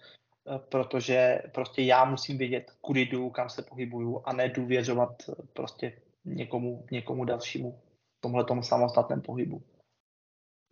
[0.69, 5.93] protože prostě já musím vědět, kudy jdu, kam se pohybuju a ne důvěřovat prostě
[6.25, 7.81] někomu, někomu dalšímu
[8.19, 9.63] v tomhle samostatném pohybu.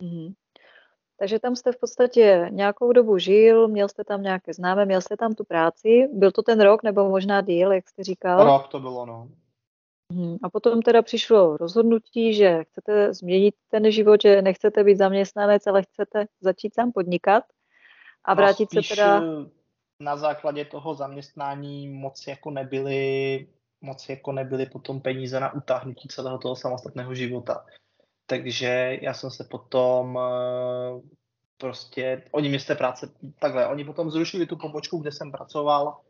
[0.03, 0.33] Mm-hmm.
[1.19, 5.17] Takže tam jste v podstatě nějakou dobu žil, měl jste tam nějaké známé, měl jste
[5.17, 6.07] tam tu práci.
[6.13, 8.43] Byl to ten rok nebo možná díl, jak jste říkal?
[8.43, 9.29] Rok to bylo, no.
[10.11, 10.37] Mhm.
[10.43, 15.83] A potom teda přišlo rozhodnutí, že chcete změnit ten život, že nechcete být zaměstnanec, ale
[15.83, 17.43] chcete začít sám podnikat
[18.25, 19.23] a no, vrátit no, se teda...
[19.23, 19.49] Eh,
[19.99, 23.47] na základě toho zaměstnání moc jako nebyly,
[23.83, 27.65] moc jako nebyly potom peníze na utáhnutí celého toho samostatného života.
[28.25, 31.01] Takže já jsem se potom eh,
[31.57, 36.01] prostě, oni mi z té práce, takhle, oni potom zrušili tu pobočku, kde jsem pracoval,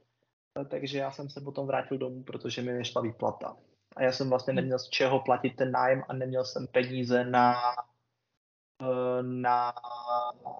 [0.61, 3.57] eh, takže já jsem se potom vrátil domů, protože mi nešla výplata.
[3.95, 7.55] A já jsem vlastně neměl z čeho platit ten nájem a neměl jsem peníze na,
[8.81, 9.73] eh, na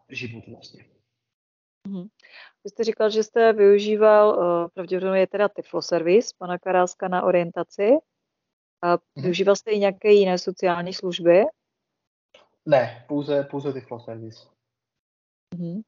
[0.10, 0.93] život vlastně.
[1.88, 2.08] Mhm.
[2.64, 4.38] Vy jste říkal, že jste využíval,
[4.74, 7.90] pravděpodobně je teda Tiflo Service, pana Karáska na orientaci.
[8.82, 9.24] A mhm.
[9.24, 11.44] využíval jste i nějaké jiné sociální služby?
[12.66, 14.48] Ne, pouze, pouze Tiflo Service.
[15.56, 15.82] Uh-huh.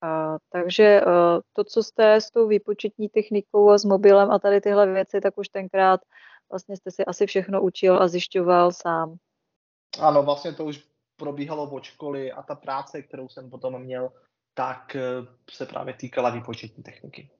[0.00, 4.60] A, takže uh, to, co jste s tou výpočetní technikou a s mobilem a tady
[4.60, 6.00] tyhle věci, tak už tenkrát
[6.50, 9.16] vlastně jste si asi všechno učil a zjišťoval sám.
[10.00, 14.12] Ano, vlastně to už probíhalo od školy a ta práce, kterou jsem potom měl,
[14.54, 17.30] tak uh, se právě týkala výpočetní techniky.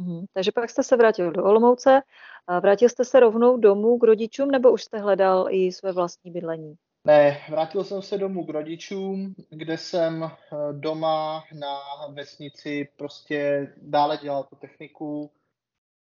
[0.00, 0.24] Mhm.
[0.32, 2.02] Takže pak jste se vrátil do Olomouce.
[2.46, 6.30] A vrátil jste se rovnou domů k rodičům, nebo už jste hledal i své vlastní
[6.30, 6.74] bydlení?
[7.04, 11.78] Ne, vrátil jsem se domů k rodičům, kde jsem eh, doma na
[12.12, 15.30] vesnici prostě dále dělal tu techniku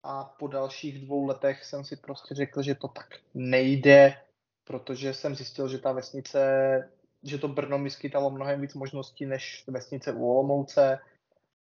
[0.04, 4.14] a po dalších dvou letech jsem si prostě řekl, že to tak nejde,
[4.64, 6.40] protože jsem zjistil, že ta vesnice,
[7.28, 11.00] že to Brno mi skytalo mnohem víc možností než vesnice u Olomouce,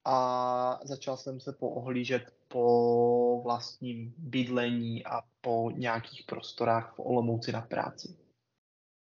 [0.05, 7.61] a začal jsem se poohlížet po vlastním bydlení a po nějakých prostorách v Olomouci na
[7.61, 8.17] práci.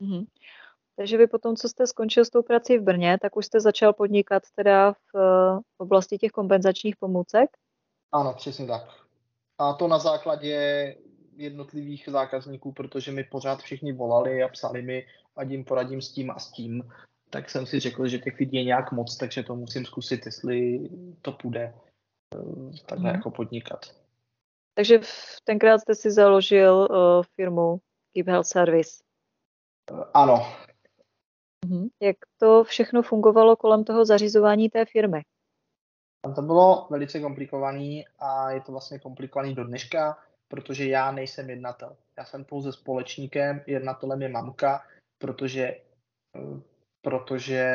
[0.02, 0.26] Mm-hmm.
[0.96, 3.94] Takže vy potom, co jste skončil s tou prací v Brně, tak už jste začal
[3.94, 5.14] podnikat teda v,
[5.78, 7.50] v oblasti těch kompenzačních pomůcek?
[8.12, 8.84] Ano, přesně tak.
[9.58, 10.96] A to na základě
[11.40, 16.32] jednotlivých zákazníků, protože mi pořád všichni volali a psali mi, ať jim poradím s tím
[16.32, 16.84] a s tím
[17.30, 20.90] tak jsem si řekl, že těch lidí je nějak moc, takže to musím zkusit, jestli
[21.22, 21.74] to půjde
[22.36, 23.16] eh, takhle mm.
[23.16, 23.80] jako podnikat.
[24.74, 25.00] Takže
[25.44, 27.80] tenkrát jste si založil uh, firmu
[28.14, 29.04] Keep Health Service.
[29.92, 30.48] Uh, ano.
[31.66, 31.90] Uh-huh.
[32.00, 35.22] Jak to všechno fungovalo kolem toho zařizování té firmy?
[36.22, 40.18] Tam to bylo velice komplikovaný a je to vlastně komplikovaný do dneška,
[40.50, 41.96] protože já nejsem jednatel.
[42.18, 44.82] Já jsem pouze společníkem, jednatelem je mamka,
[45.18, 45.76] protože
[47.02, 47.72] protože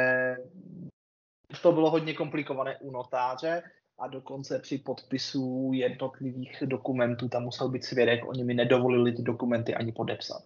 [1.62, 3.62] to bylo hodně komplikované u notáře
[3.98, 9.74] a dokonce při podpisu jednotlivých dokumentů tam musel být svědek, oni mi nedovolili ty dokumenty
[9.74, 10.42] ani podepsat.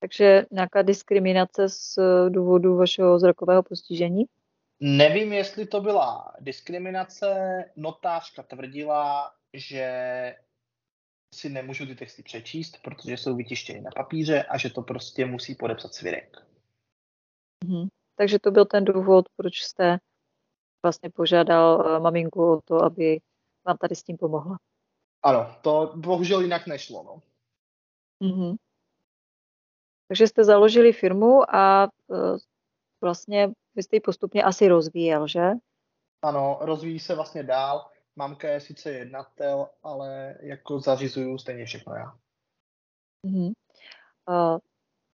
[0.00, 4.24] Takže nějaká diskriminace z důvodu vašeho zrakového postižení?
[4.80, 7.64] Nevím, jestli to byla diskriminace.
[7.76, 10.36] Notářka tvrdila, že
[11.34, 15.54] si nemůžu ty texty přečíst, protože jsou vytištěny na papíře a že to prostě musí
[15.54, 16.36] podepsat svědek.
[17.64, 17.88] Mhm.
[18.16, 19.98] Takže to byl ten důvod, proč jste
[20.82, 23.20] vlastně požádal uh, maminku o to, aby
[23.66, 24.58] vám tady s tím pomohla.
[25.22, 27.02] Ano, to bohužel jinak nešlo.
[27.02, 27.22] No.
[28.28, 28.56] Mm-hmm.
[30.08, 32.38] Takže jste založili firmu a uh,
[33.00, 35.50] vlastně vy jste ji postupně asi rozvíjel, že?
[36.22, 37.90] Ano, rozvíjí se vlastně dál.
[38.16, 42.12] Mamka je sice jednatel, ale jako zařizuju stejně všechno já.
[43.26, 43.52] Mm-hmm.
[44.28, 44.58] Uh,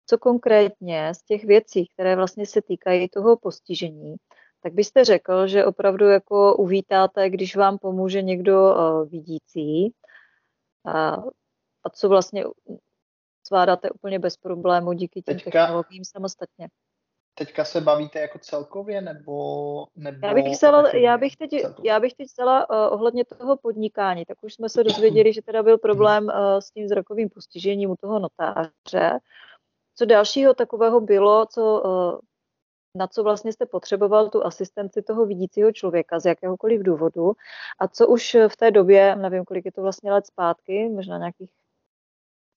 [0.07, 4.17] co konkrétně z těch věcí, které vlastně se týkají toho postižení,
[4.61, 9.95] tak byste řekl, že opravdu jako uvítáte, když vám pomůže někdo uh, vidící
[10.85, 11.11] a,
[11.85, 12.45] a co vlastně
[13.47, 16.69] zvládáte úplně bez problému díky těm teďka, technologiím samostatně.
[17.39, 19.87] Teďka se bavíte jako celkově, nebo...
[19.97, 21.51] nebo já, bych vzala, já, bych teď,
[21.83, 25.63] já bych teď vzala uh, ohledně toho podnikání, tak už jsme se dozvěděli, že teda
[25.63, 29.21] byl problém uh, s tím zrakovým postižením u toho notáře.
[29.97, 32.21] Co dalšího takového bylo, co, eh,
[32.95, 37.33] na co vlastně jste potřeboval tu asistenci toho vidícího člověka z jakéhokoliv důvodu
[37.79, 41.51] a co už v té době, nevím, kolik je to vlastně let zpátky, možná nějakých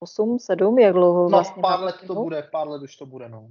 [0.00, 1.62] 8, 7, jak dlouho no, vlastně?
[1.62, 3.48] No, pár let to bude, pár let už to bude, no.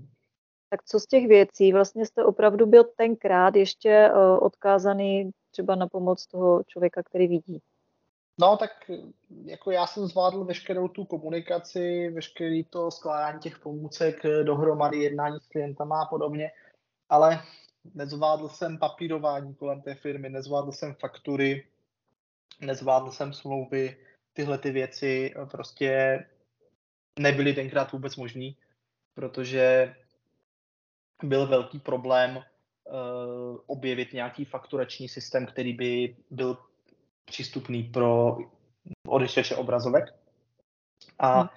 [0.70, 1.74] Tak co z těch věcí?
[1.74, 7.62] Vlastně jste opravdu byl tenkrát ještě uh, odkázaný třeba na pomoc toho člověka, který vidí.
[8.40, 8.92] No, tak
[9.46, 15.48] jako já jsem zvládl veškerou tu komunikaci, veškerý to skládání těch pomůcek dohromady, jednání s
[15.48, 16.52] klientama a podobně,
[17.10, 17.42] ale
[17.94, 21.68] nezvládl jsem papírování kolem té firmy, nezvládl jsem faktury,
[22.62, 23.98] nezvládl jsem smlouvy,
[24.34, 26.20] tyhle ty věci prostě
[27.20, 28.58] nebyly tenkrát vůbec možný,
[29.14, 29.96] protože
[31.24, 32.44] byl velký problém uh,
[33.68, 36.58] objevit nějaký fakturační systém, který by byl
[37.26, 38.38] přístupný pro
[39.08, 40.04] odeštěče obrazovek.
[41.20, 41.50] A hmm.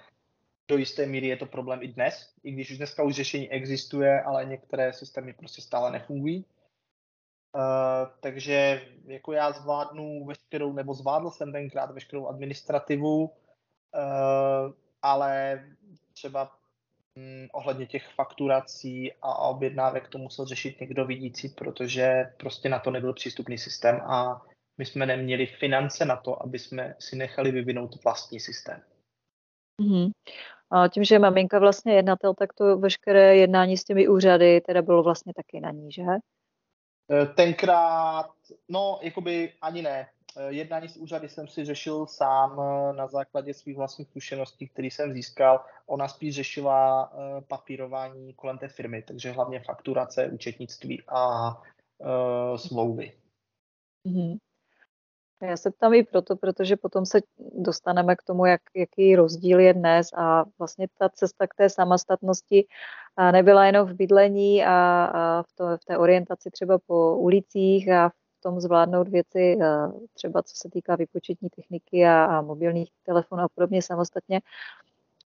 [0.67, 4.21] do jisté míry je to problém i dnes, i když už dneska už řešení existuje,
[4.21, 6.45] ale některé systémy prostě stále nefungují.
[7.55, 7.61] Uh,
[8.19, 15.63] takže jako já zvládnu veškerou, nebo zvládl jsem tenkrát veškerou administrativu, uh, ale
[16.13, 16.51] třeba
[17.53, 23.13] ohledně těch fakturací a objednávek to musel řešit někdo vidící, protože prostě na to nebyl
[23.13, 24.41] přístupný systém a
[24.77, 28.81] my jsme neměli finance na to, aby jsme si nechali vyvinout vlastní systém.
[29.81, 30.11] Mm-hmm.
[30.71, 34.81] A tím, že je maminka vlastně jednatel, tak to veškeré jednání s těmi úřady teda
[34.81, 36.03] bylo vlastně taky na ní, že?
[37.11, 38.31] E, tenkrát,
[38.69, 40.09] no, jakoby ani ne.
[40.37, 44.87] E, jednání s úřady jsem si řešil sám e, na základě svých vlastních zkušeností, které
[44.87, 45.65] jsem získal.
[45.85, 47.11] Ona spíš řešila
[47.47, 51.49] papírování kolem té firmy, takže hlavně fakturace, účetnictví a
[51.97, 53.13] uh, smlouvy.
[54.07, 54.37] Mm-hmm.
[55.41, 59.73] Já se ptám i proto, protože potom se dostaneme k tomu, jak, jaký rozdíl je
[59.73, 62.67] dnes a vlastně ta cesta k té samostatnosti
[63.31, 68.09] nebyla jenom v bydlení a, a v, to, v té orientaci třeba po ulicích a
[68.09, 68.13] v
[68.43, 69.57] tom zvládnout věci
[70.13, 74.41] třeba co se týká vypočetní techniky a, a mobilních telefonů a podobně samostatně,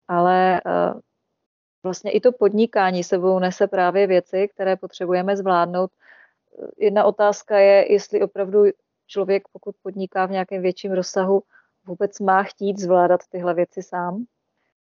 [0.09, 0.61] ale
[1.83, 5.91] vlastně i to podnikání sebou nese právě věci, které potřebujeme zvládnout.
[6.79, 8.65] Jedna otázka je, jestli opravdu
[9.07, 11.43] člověk, pokud podniká v nějakém větším rozsahu,
[11.87, 14.25] vůbec má chtít zvládat tyhle věci sám.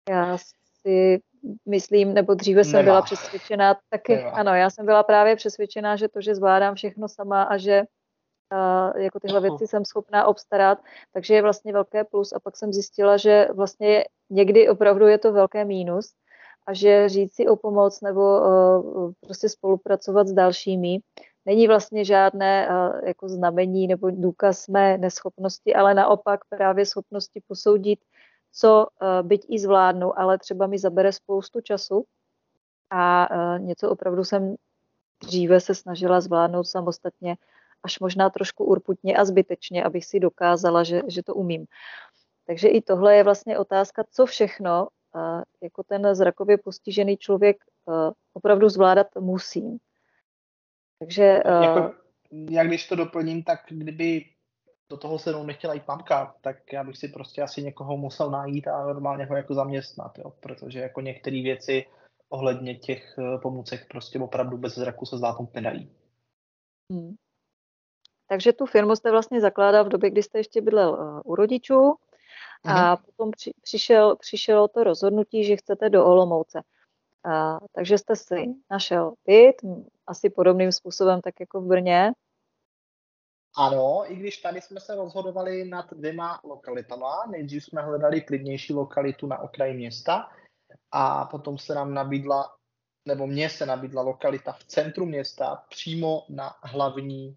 [0.09, 0.37] Já
[0.81, 1.21] si
[1.65, 2.83] myslím, nebo dříve jsem Nemá.
[2.83, 4.29] byla přesvědčená, taky Nemá.
[4.29, 7.83] ano, já jsem byla právě přesvědčená, že to, že zvládám všechno sama a že
[8.95, 10.79] jako tyhle věci jsem schopná obstarat,
[11.13, 12.33] takže je vlastně velké plus.
[12.33, 16.13] A pak jsem zjistila, že vlastně někdy opravdu je to velké mínus
[16.67, 20.99] a že říct si o pomoc nebo uh, prostě spolupracovat s dalšími
[21.45, 27.99] není vlastně žádné uh, jako znamení nebo důkaz mé neschopnosti, ale naopak právě schopnosti posoudit,
[28.51, 32.05] co uh, byť i zvládnu, ale třeba mi zabere spoustu času.
[32.95, 34.55] A něco opravdu jsem
[35.23, 37.35] dříve se snažila zvládnout samostatně,
[37.83, 41.65] až možná trošku urputně a zbytečně, abych si dokázala, že, že to umím.
[42.47, 44.87] Takže i tohle je vlastně otázka, co všechno
[45.61, 47.57] jako ten zrakově postižený člověk
[48.33, 49.77] opravdu zvládat musí.
[50.99, 51.41] Takže...
[51.45, 51.93] Jako,
[52.31, 54.25] jak když to doplním, tak kdyby
[54.89, 58.31] do toho se mnou nechtěla jít mamka, tak já bych si prostě asi někoho musel
[58.31, 60.33] najít a normálně ho jako zaměstnat, jo?
[60.39, 61.85] protože jako některé věci
[62.29, 65.91] ohledně těch eh, pomůcek prostě opravdu bez zraku se zvládnout nedají.
[66.91, 67.15] Hmm.
[68.27, 71.95] Takže tu firmu jste vlastně zakládal v době, kdy jste ještě bydlel uh, u rodičů
[72.65, 72.97] a hmm.
[73.05, 76.61] potom při, přišel, přišelo to rozhodnutí, že chcete do Olomouce.
[77.25, 79.55] A, takže jste si našel byt,
[80.07, 82.11] asi podobným způsobem, tak jako v Brně.
[83.57, 87.25] Ano, i když tady jsme se rozhodovali nad dvěma lokalitama.
[87.29, 90.29] Nejdřív jsme hledali klidnější lokalitu na okraji města
[90.91, 92.55] a potom se nám nabídla,
[93.07, 97.35] nebo mně se nabídla lokalita v centru města, přímo na hlavní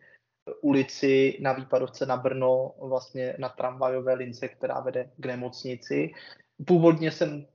[0.61, 6.13] ulici na výpadovce na Brno, vlastně na tramvajové lince, která vede k nemocnici.
[6.67, 7.47] Původně jsem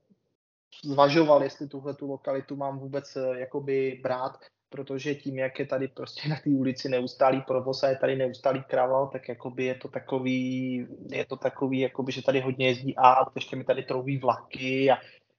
[0.83, 4.37] zvažoval, jestli tuhle tu lokalitu mám vůbec eh, jakoby brát,
[4.69, 8.63] protože tím, jak je tady prostě na té ulici neustálý provoz a je tady neustálý
[8.63, 13.15] kraval, tak jakoby je to takový, je to takový, jakoby, že tady hodně jezdí a
[13.35, 14.97] ještě mi tady trouví vlaky a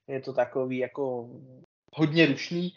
[0.09, 1.30] je to takový jako
[1.92, 2.76] hodně rušný.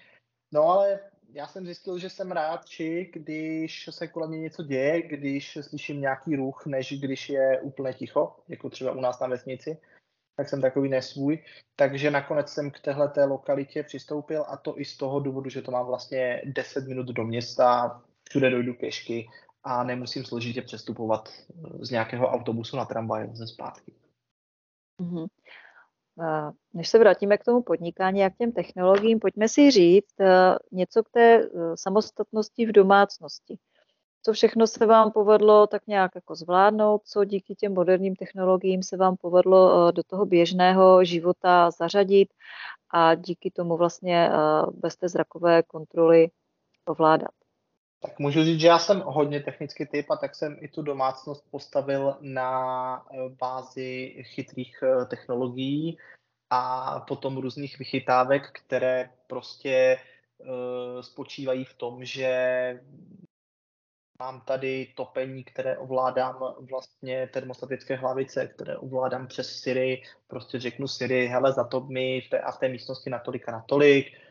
[0.51, 0.99] No ale
[1.35, 6.01] já jsem zjistil, že jsem rád, či když se kolem mě něco děje, když slyším
[6.01, 9.77] nějaký ruch, než když je úplně ticho, jako třeba u nás na vesnici
[10.35, 11.43] tak jsem takový nesvůj.
[11.75, 15.61] Takže nakonec jsem k téhle té lokalitě přistoupil a to i z toho důvodu, že
[15.61, 19.29] to mám vlastně 10 minut do města, všude dojdu pěšky
[19.63, 21.29] a nemusím složitě přestupovat
[21.79, 23.93] z nějakého autobusu na tramvaj ze zpátky.
[25.01, 25.27] Mm-hmm.
[26.73, 31.03] Než se vrátíme k tomu podnikání a k těm technologiím, pojďme si říct eh, něco
[31.03, 33.57] k té eh, samostatnosti v domácnosti.
[34.23, 38.97] co všechno se vám povedlo tak nějak jako zvládnout, co díky těm moderním technologiím se
[38.97, 42.33] vám povedlo do toho běžného života zařadit
[42.93, 44.29] a díky tomu vlastně
[44.73, 46.29] bez té zrakové kontroly
[46.85, 47.44] ovládat.
[48.05, 51.51] Tak můžu říct, že já jsem hodně technický typ a tak jsem i tu domácnost
[51.51, 55.97] postavil na eh, bázi chytrých eh, technologií
[56.49, 59.99] a potom různých vychytávek, které prostě
[60.37, 62.29] uh, spočívají v tom, že
[64.19, 71.27] mám tady topení, které ovládám vlastně termostatické hlavice, které ovládám přes Siri, prostě řeknu Siri,
[71.27, 74.24] hele, za to mi v té a v té místnosti natolik a natolik, Eh,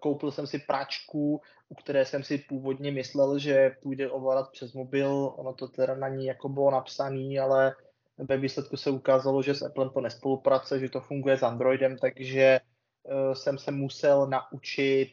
[0.00, 5.34] koupil jsem si práčku, u které jsem si původně myslel, že půjde ovládat přes mobil.
[5.36, 7.74] Ono to teda na ní jako bylo napsané, ale
[8.18, 12.60] ve výsledku se ukázalo, že s Applem to nespolupracuje, že to funguje s Androidem, takže
[13.02, 15.12] uh, jsem se musel naučit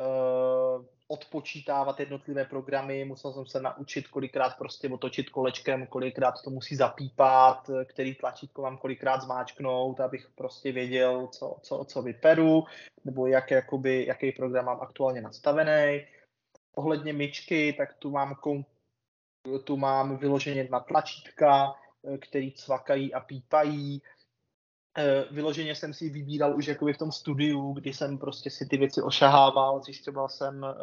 [0.00, 0.84] uh,
[1.14, 7.70] odpočítávat jednotlivé programy, musel jsem se naučit kolikrát prostě otočit kolečkem, kolikrát to musí zapípat,
[7.84, 12.64] který tlačítko mám kolikrát zmáčknout, abych prostě věděl, co, co, co vyperu,
[13.04, 16.06] nebo jak, jakoby, jaký program mám aktuálně nastavený.
[16.74, 18.34] Ohledně myčky, tak tu mám,
[19.64, 21.74] tu mám vyloženě na tlačítka,
[22.20, 24.23] který cvakají a pípají, Eh,
[25.30, 29.02] vyloženě jsem si vybíral už jakoby v tom studiu, kdy jsem prostě si ty věci
[29.02, 30.74] ošahával, zjišťoval jsem, eh,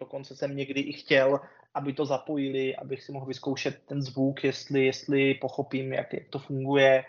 [0.00, 1.40] dokonce jsem někdy i chtěl,
[1.74, 6.38] aby to zapojili, abych si mohl vyzkoušet ten zvuk, jestli, jestli pochopím, jak, jak to
[6.38, 7.04] funguje.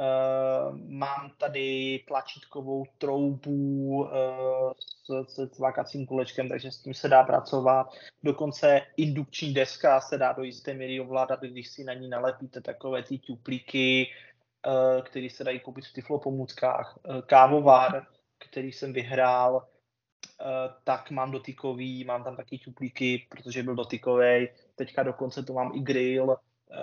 [0.00, 4.08] Uh, mám tady tlačítkovou troubu
[4.78, 7.86] s, s cvakacím kolečkem, takže s tím se dá pracovat.
[8.22, 13.02] Dokonce indukční deska se dá do jisté míry ovládat, když si na ní nalepíte takové
[13.02, 14.33] ty tuplíky, Eh,
[15.02, 18.06] který se dají koupit v Tiflo pomůckách, eh, kávovár,
[18.38, 19.68] který jsem vyhrál,
[20.40, 20.44] eh,
[20.84, 24.48] tak mám dotykový, mám tam taky čuplíky, protože byl dotykový.
[24.74, 26.36] Teďka dokonce tu mám i grill,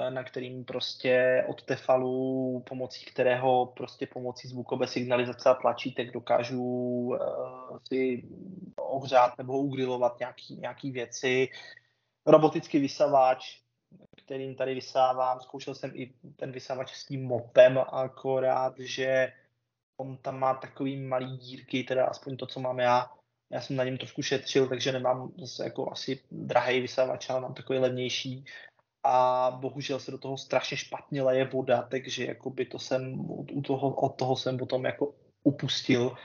[0.09, 7.13] na kterým prostě od Tefalu, pomocí kterého prostě pomocí zvukové signalizace a tlačítek dokážu
[7.87, 8.23] si
[8.79, 11.49] ohřát nebo ugrilovat nějaký, nějaký věci.
[12.25, 13.61] Robotický vysavač,
[14.25, 15.39] kterým tady vysávám.
[15.39, 19.33] Zkoušel jsem i ten vysavač s tím mopem, akorát, že
[19.97, 23.11] on tam má takový malý dírky, teda aspoň to, co mám já.
[23.51, 27.53] Já jsem na něm trošku šetřil, takže nemám zase jako asi drahý vysavač, ale mám
[27.53, 28.45] takový levnější.
[29.03, 33.19] A bohužel se do toho strašně špatně leje voda, takže jakoby to jsem,
[33.51, 35.13] u toho, od toho jsem potom jako
[35.43, 36.15] upustil.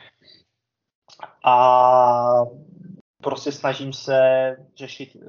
[1.45, 2.45] A
[3.23, 4.21] prostě snažím se
[4.77, 5.27] řešit eh,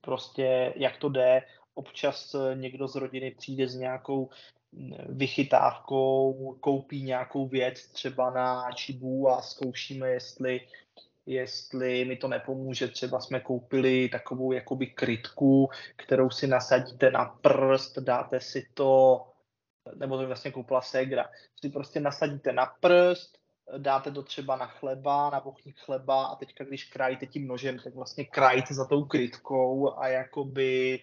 [0.00, 1.42] prostě, jak to jde,
[1.78, 4.28] občas eh, někdo z rodiny přijde s nějakou
[4.72, 10.60] mm, vychytávkou, koupí nějakou věc třeba na čibu a zkoušíme, jestli,
[11.26, 12.88] jestli mi to nepomůže.
[12.88, 19.22] Třeba jsme koupili takovou jakoby krytku, kterou si nasadíte na prst, dáte si to,
[19.94, 23.38] nebo to vlastně koupila Segra, si prostě nasadíte na prst,
[23.78, 27.94] dáte to třeba na chleba, na bochník chleba a teďka, když krajíte tím nožem, tak
[27.94, 31.00] vlastně krajíte za tou krytkou a jakoby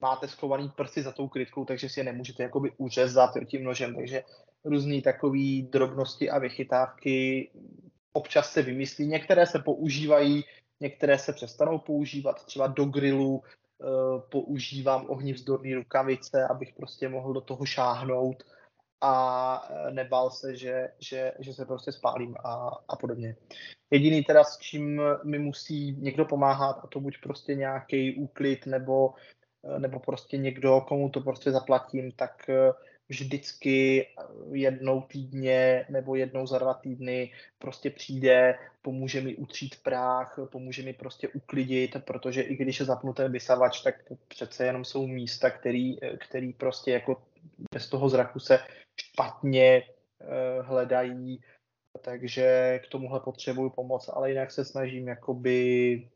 [0.00, 4.22] máte schovaný prsty za tou krytkou, takže si je nemůžete jakoby uřezat tím nožem, takže
[4.64, 7.50] různé takové drobnosti a vychytávky
[8.12, 9.06] občas se vymyslí.
[9.06, 10.44] Některé se používají,
[10.80, 17.40] některé se přestanou používat, třeba do grilu uh, používám ohnivzdorné rukavice, abych prostě mohl do
[17.40, 18.42] toho šáhnout
[19.00, 23.36] a eh, nebál se, že, že, že se prostě spálím a, a podobně.
[23.90, 29.14] Jediný teda, s čím mi musí někdo pomáhat, a to buď prostě nějaký úklid, nebo,
[29.64, 32.72] eh, nebo prostě někdo, komu to prostě zaplatím, tak eh,
[33.08, 34.06] vždycky
[34.52, 40.92] jednou týdně nebo jednou za dva týdny prostě přijde, pomůže mi utřít práh, pomůže mi
[40.92, 43.94] prostě uklidit, protože i když je zapnuté vysavač, tak
[44.28, 47.22] přece jenom jsou místa, který, který prostě jako
[47.74, 48.58] bez toho zraku se
[49.00, 51.40] špatně uh, hledají,
[52.00, 56.08] takže k tomuhle potřebuju pomoc, ale jinak se snažím jakoby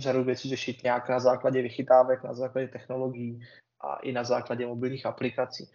[0.00, 3.40] řadu věcí řešit nějak na základě vychytávek, na základě technologií
[3.80, 5.70] a i na základě mobilních aplikací.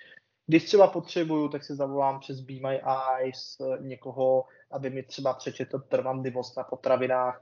[0.47, 2.81] Když třeba potřebuju, tak se zavolám přes Be My
[3.19, 7.41] Eyes někoho, aby mi třeba přečetl trvanlivost na potravinách,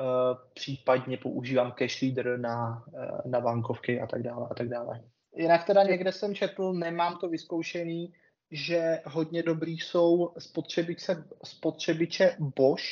[0.00, 0.06] uh,
[0.54, 2.84] případně používám cash leader na,
[3.24, 5.00] na bankovky a tak dále a tak dále.
[5.36, 8.12] Jinak teda někde jsem četl, nemám to vyzkoušený,
[8.50, 12.84] že hodně dobrý jsou spotřebiče, spotřebiče Bosch,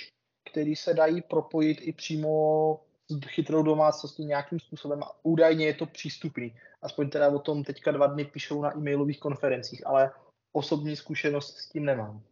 [0.51, 5.87] který se dají propojit i přímo s chytrou domácností nějakým způsobem a údajně je to
[5.87, 6.57] přístupný.
[6.83, 10.11] Aspoň teda o tom teďka dva dny píšou na e-mailových konferencích, ale
[10.53, 12.23] osobní zkušenost s tím nemám.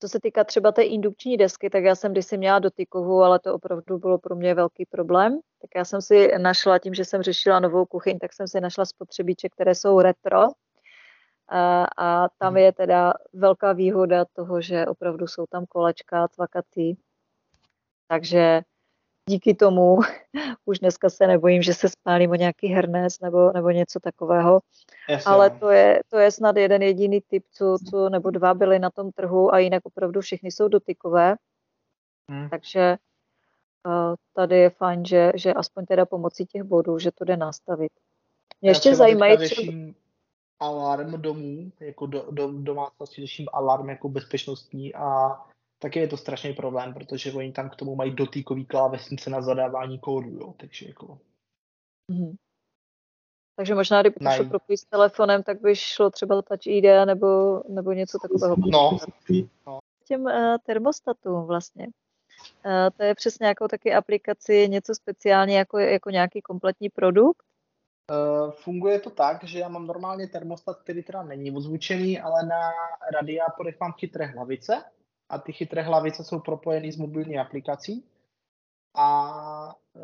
[0.00, 3.54] Co se týká třeba té indukční desky, tak já jsem kdysi měla dotykovou, ale to
[3.54, 5.40] opravdu bylo pro mě velký problém.
[5.60, 8.84] Tak já jsem si našla, tím, že jsem řešila novou kuchyň, tak jsem si našla
[8.84, 10.38] spotřebíče, které jsou retro.
[11.48, 12.56] A, a tam mhm.
[12.56, 16.94] je teda velká výhoda toho, že opravdu jsou tam kolečka cvakatý.
[18.08, 18.62] Takže
[19.28, 19.98] díky tomu
[20.64, 24.60] už dneska se nebojím, že se spálím o nějaký hernes nebo, nebo něco takového.
[25.08, 25.32] Jasně.
[25.32, 28.90] Ale to je, to je snad jeden jediný typ, co, co, nebo dva byly na
[28.90, 31.36] tom trhu a jinak opravdu všichni jsou dotykové.
[32.30, 32.48] Hmm.
[32.48, 32.96] Takže
[34.32, 37.92] tady je fajn, že, že aspoň teda pomocí těch bodů, že to jde nastavit.
[38.60, 39.72] Mě Já ještě zajímají třeba...
[40.60, 45.36] alarm domů, jako do, do, domácnosti řeším alarm jako bezpečnostní a
[45.78, 49.98] také je to strašný problém, protože oni tam k tomu mají dotýkový klávesnice na zadávání
[49.98, 51.18] kódu, jo, takže jako...
[52.12, 52.36] Mm-hmm.
[53.56, 57.62] Takže možná, kdyby to šlo propojit s telefonem, tak by šlo třeba Touch ID nebo,
[57.68, 58.56] nebo něco takového.
[58.58, 58.98] No,
[59.66, 59.78] no.
[60.04, 61.86] Těm uh, termostatům vlastně.
[62.66, 67.42] Uh, to je přesně jako taky aplikaci něco speciálně jako, jako nějaký kompletní produkt?
[68.10, 72.60] Uh, funguje to tak, že já mám normálně termostat, který teda není ozvučený, ale na
[73.14, 74.84] radiátorech mám chytré hlavice
[75.28, 78.04] a ty chytré hlavice jsou propojeny s mobilní aplikací
[78.96, 80.00] a e,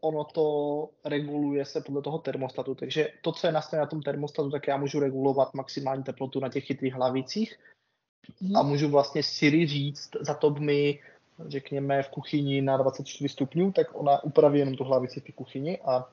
[0.00, 2.74] ono to reguluje se podle toho termostatu.
[2.74, 6.48] Takže to, co je nastavené na tom termostatu, tak já můžu regulovat maximální teplotu na
[6.48, 7.58] těch chytrých hlavicích
[8.54, 8.70] a mhm.
[8.70, 11.00] můžu vlastně Siri říct, za to mi
[11.46, 15.78] řekněme v kuchyni na 24 stupňů, tak ona upraví jenom tu hlavici v té kuchyni
[15.78, 16.08] a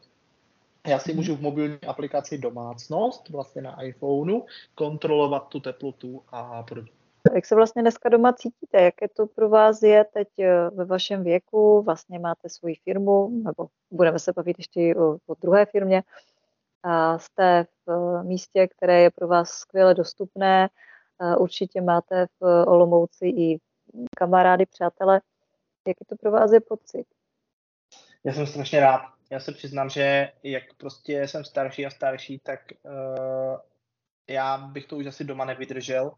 [0.87, 1.17] já si mhm.
[1.17, 4.41] můžu v mobilní aplikaci domácnost, vlastně na iPhoneu,
[4.75, 6.91] kontrolovat tu teplotu a podobně.
[7.35, 8.81] Jak se vlastně dneska doma cítíte?
[8.81, 11.81] Jaké to pro vás je teď eh, ve vašem věku?
[11.81, 16.03] Vlastně máte svoji firmu, nebo budeme se bavit ještě o, o druhé firmě.
[16.83, 20.69] A jste v eh, místě, které je pro vás skvěle dostupné.
[21.19, 23.59] A určitě máte v Olomouci i
[24.17, 25.21] kamarády, přátele.
[25.87, 27.05] Jaký to pro vás je pocit?
[28.23, 29.01] Já jsem strašně rád.
[29.33, 33.57] Já se přiznám, že jak prostě jsem starší a starší, tak uh,
[34.29, 36.11] já bych to už asi doma nevydržel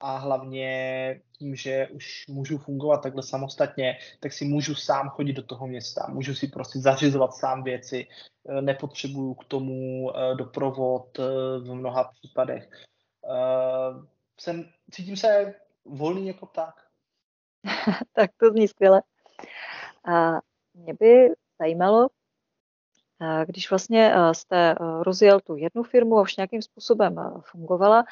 [0.00, 5.42] a hlavně tím, že už můžu fungovat takhle samostatně, tak si můžu sám chodit do
[5.42, 8.06] toho města, můžu si prostě zařizovat sám věci,
[8.48, 11.18] eh, nepotřebuju k tomu eh, doprovod
[11.58, 12.70] v mnoha případech.
[14.40, 15.54] Jsem, cítím se
[15.84, 16.74] volný jako pták.
[18.12, 19.02] tak to zní skvěle.
[20.04, 20.38] A
[20.74, 21.28] mě by
[21.60, 22.08] zajímalo,
[23.46, 28.04] když vlastně jste rozjel tu jednu firmu a už nějakým způsobem fungovala,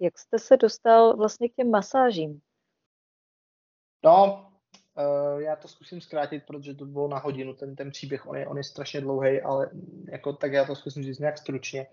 [0.00, 2.40] jak jste se dostal vlastně k těm masážím?
[4.04, 4.46] No,
[5.36, 8.56] já to zkusím zkrátit, protože to bylo na hodinu, ten, ten příběh, on je, on
[8.56, 9.70] je strašně dlouhý, ale
[10.08, 11.86] jako, tak já to zkusím říct nějak stručně.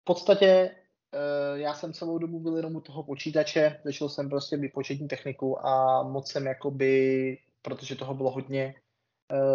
[0.00, 0.76] V podstatě
[1.54, 6.02] já jsem celou dobu byl jenom u toho počítače, začal jsem prostě vypočetní techniku a
[6.02, 8.74] moc jsem jakoby, protože toho bylo hodně,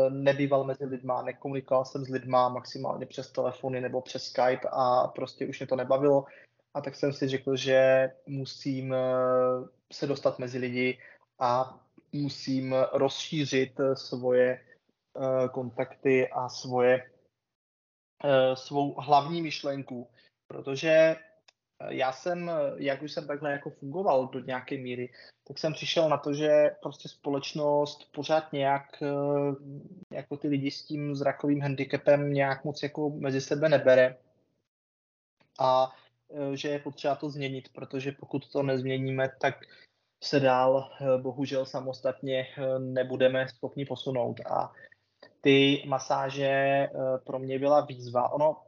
[0.09, 5.47] nebýval mezi lidma, nekomunikoval jsem s lidma maximálně přes telefony nebo přes Skype a prostě
[5.47, 6.25] už mě to nebavilo.
[6.73, 8.97] A tak jsem si řekl, že musím eh,
[9.93, 10.99] se dostat mezi lidi
[11.39, 11.79] a
[12.13, 17.11] musím rozšířit eh, svoje eh, kontakty a svoje,
[18.53, 20.07] svou hlavní myšlenku,
[20.47, 21.15] protože
[21.87, 25.09] já jsem, jak už jsem takhle jako fungoval do nějaké míry,
[25.47, 29.03] tak jsem přišel na to, že prostě společnost pořád nějak
[30.13, 34.17] jako ty lidi s tím zrakovým handicapem nějak moc jako mezi sebe nebere.
[35.59, 35.91] A
[36.33, 39.55] Eh, že je potřeba to změnit, protože pokud to nezměníme, tak
[40.23, 44.39] se dál eh, bohužel samostatně eh, nebudeme schopni posunout.
[44.39, 44.73] A
[45.41, 46.87] ty masáže
[47.25, 48.29] pro mě byla výzva.
[48.29, 48.61] Ono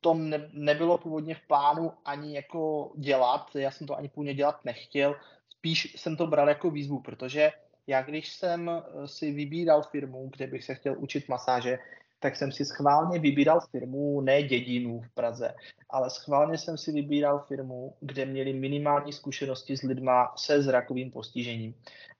[0.00, 4.64] to ne, nebylo původně v plánu ani jako dělat, já jsem to ani původně dělat
[4.64, 5.16] nechtěl,
[5.50, 7.52] spíš jsem to bral jako výzvu, protože
[7.86, 8.70] já když jsem
[9.06, 11.78] si vybíral firmu, kde bych se chtěl učit masáže,
[12.20, 15.54] tak jsem si schválně vybíral firmu, ne dědinu v Praze,
[15.90, 21.74] ale schválně jsem si vybíral firmu, kde měli minimální zkušenosti s lidma se zrakovým postižením.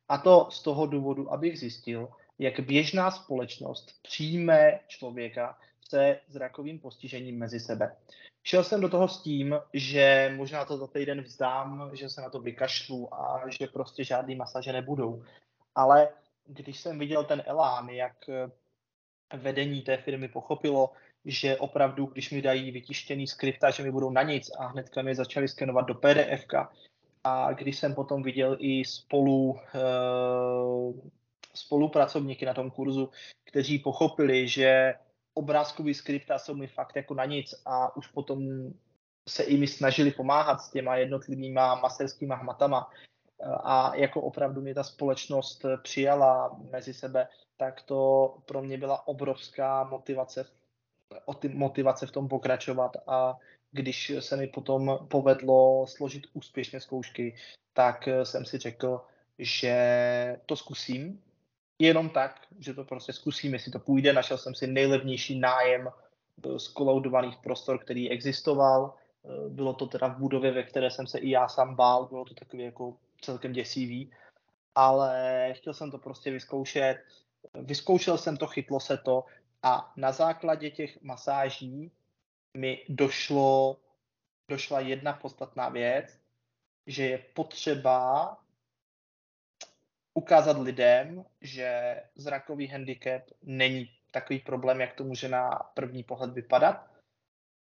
[0.08, 2.08] A to z toho důvodu, abych zjistil,
[2.38, 5.58] jak běžná společnost přijme člověka
[5.90, 7.96] se zrakovým postižením mezi sebe.
[8.42, 12.30] Šel jsem do toho s tím, že možná to za týden vzdám, že se na
[12.30, 15.22] to vykašlu a že prostě žádný masaže nebudou.
[15.74, 16.08] Ale
[16.46, 18.16] když jsem viděl ten elán, jak
[19.36, 20.90] vedení té firmy pochopilo,
[21.24, 25.14] že opravdu, když mi dají vytištěný skripta, že mi budou na nic a hnedka mi
[25.14, 26.44] začali skenovat do pdf
[27.24, 30.94] a když jsem potom viděl i spolu uh,
[31.54, 33.10] spolupracovníky na tom kurzu,
[33.44, 34.94] kteří pochopili, že
[35.40, 38.68] obrázkový skripta jsou mi fakt jako na nic a už potom
[39.28, 42.90] se i mi snažili pomáhat s těma jednotlivýma masterskýma hmatama,
[43.64, 49.84] a jako opravdu mě ta společnost přijala mezi sebe, tak to pro mě byla obrovská
[49.84, 50.46] motivace,
[51.52, 52.96] motivace v tom pokračovat.
[53.06, 53.38] A
[53.72, 57.36] když se mi potom povedlo složit úspěšně zkoušky,
[57.72, 59.00] tak jsem si řekl,
[59.38, 61.22] že to zkusím,
[61.80, 64.12] jenom tak, že to prostě zkusím, jestli to půjde.
[64.12, 65.88] Našel jsem si nejlevnější nájem
[66.56, 68.94] z kolaudovaných prostor, který existoval.
[69.48, 72.34] Bylo to teda v budově, ve které jsem se i já sám bál, bylo to
[72.34, 74.12] takový jako celkem děsivý,
[74.74, 76.96] ale chtěl jsem to prostě vyzkoušet.
[77.54, 79.24] Vyzkoušel jsem to, chytlo se to
[79.62, 81.92] a na základě těch masáží
[82.56, 83.76] mi došlo,
[84.48, 86.18] došla jedna podstatná věc,
[86.86, 88.36] že je potřeba
[90.14, 96.90] ukázat lidem, že zrakový handicap není takový problém, jak to může na první pohled vypadat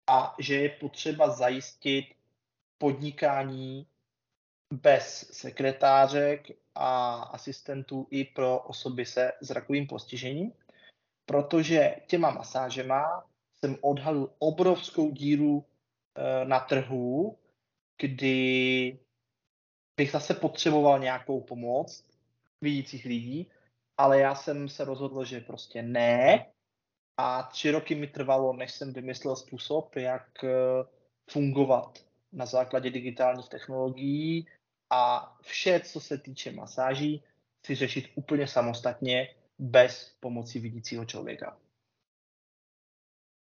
[0.10, 2.06] a že je potřeba zajistit
[2.78, 3.88] podnikání
[4.74, 10.54] bez sekretářek a asistentů i pro osoby se zrakovým postižením,
[11.26, 13.30] protože těma masážema
[13.60, 15.66] jsem odhalil obrovskou díru
[16.16, 17.38] e, na trhu,
[18.02, 19.00] kdy
[19.97, 22.09] bych zase potřeboval nějakou pomoc
[22.62, 23.51] vidících lidí,
[23.97, 26.45] ale já jsem se rozhodl, že prostě ne.
[27.18, 30.49] A tři roky mi trvalo, než jsem vymyslel způsob, jak e,
[31.32, 34.47] fungovat na základě digitálních technologií
[34.89, 37.24] a vše, co se týče masáží,
[37.66, 41.57] si řešit úplně samostatně bez pomoci vidícího člověka.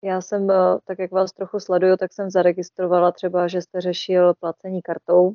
[0.04, 4.34] Já jsem, eh, tak jak vás trochu sleduju, tak jsem zaregistrovala třeba, že jste řešil
[4.34, 5.34] placení kartou.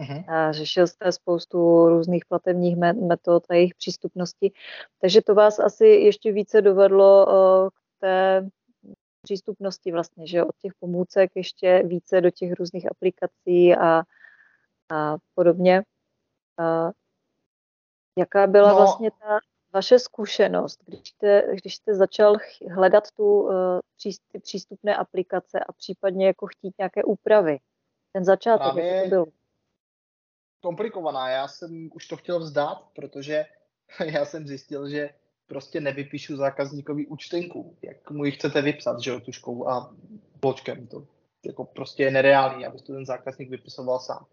[0.00, 0.24] Uh-huh.
[0.28, 4.52] A řešil jste spoustu různých platebních metod a jejich přístupnosti.
[5.00, 8.48] Takže to vás asi ještě více dovedlo eh, k té
[9.22, 14.02] přístupnosti vlastně, že od těch pomůcek ještě více do těch různých aplikací a,
[14.92, 15.82] a podobně.
[16.58, 16.90] A
[18.18, 19.38] jaká byla no, vlastně ta
[19.72, 22.36] vaše zkušenost, když jste, když jste začal
[22.70, 23.80] hledat tu, uh,
[24.32, 27.58] ty přístupné aplikace a případně jako chtít nějaké úpravy?
[28.12, 29.26] Ten začátek, Právě jak to bylo?
[30.60, 31.30] Komplikovaná.
[31.30, 33.44] Já jsem už to chtěl vzdát, protože
[34.04, 35.10] já jsem zjistil, že
[35.46, 39.94] prostě nevypíšu zákazníkovi účtenku, jak mu ji chcete vypsat, že jo, tuškou a
[40.40, 40.86] bločkem.
[40.86, 41.06] To
[41.46, 44.26] jako prostě je nereálný, aby to ten zákazník vypisoval sám.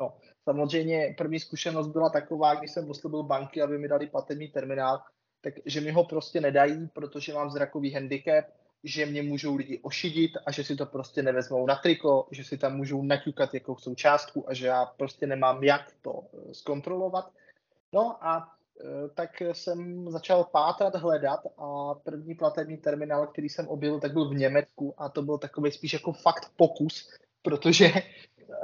[0.00, 0.12] No,
[0.44, 5.02] samozřejmě první zkušenost byla taková, když jsem oslobil banky, aby mi dali platební terminál,
[5.40, 8.44] tak že mi ho prostě nedají, protože mám zrakový handicap,
[8.84, 12.58] že mě můžou lidi ošidit a že si to prostě nevezmou na triko, že si
[12.58, 17.30] tam můžou naťukat jakou jsou částku a že já prostě nemám jak to eh, zkontrolovat.
[17.92, 18.48] No a
[18.80, 24.28] eh, tak jsem začal pátrat, hledat a první platební terminál, který jsem objevil, tak byl
[24.28, 27.10] v Německu a to byl takový spíš jako fakt pokus,
[27.42, 27.92] protože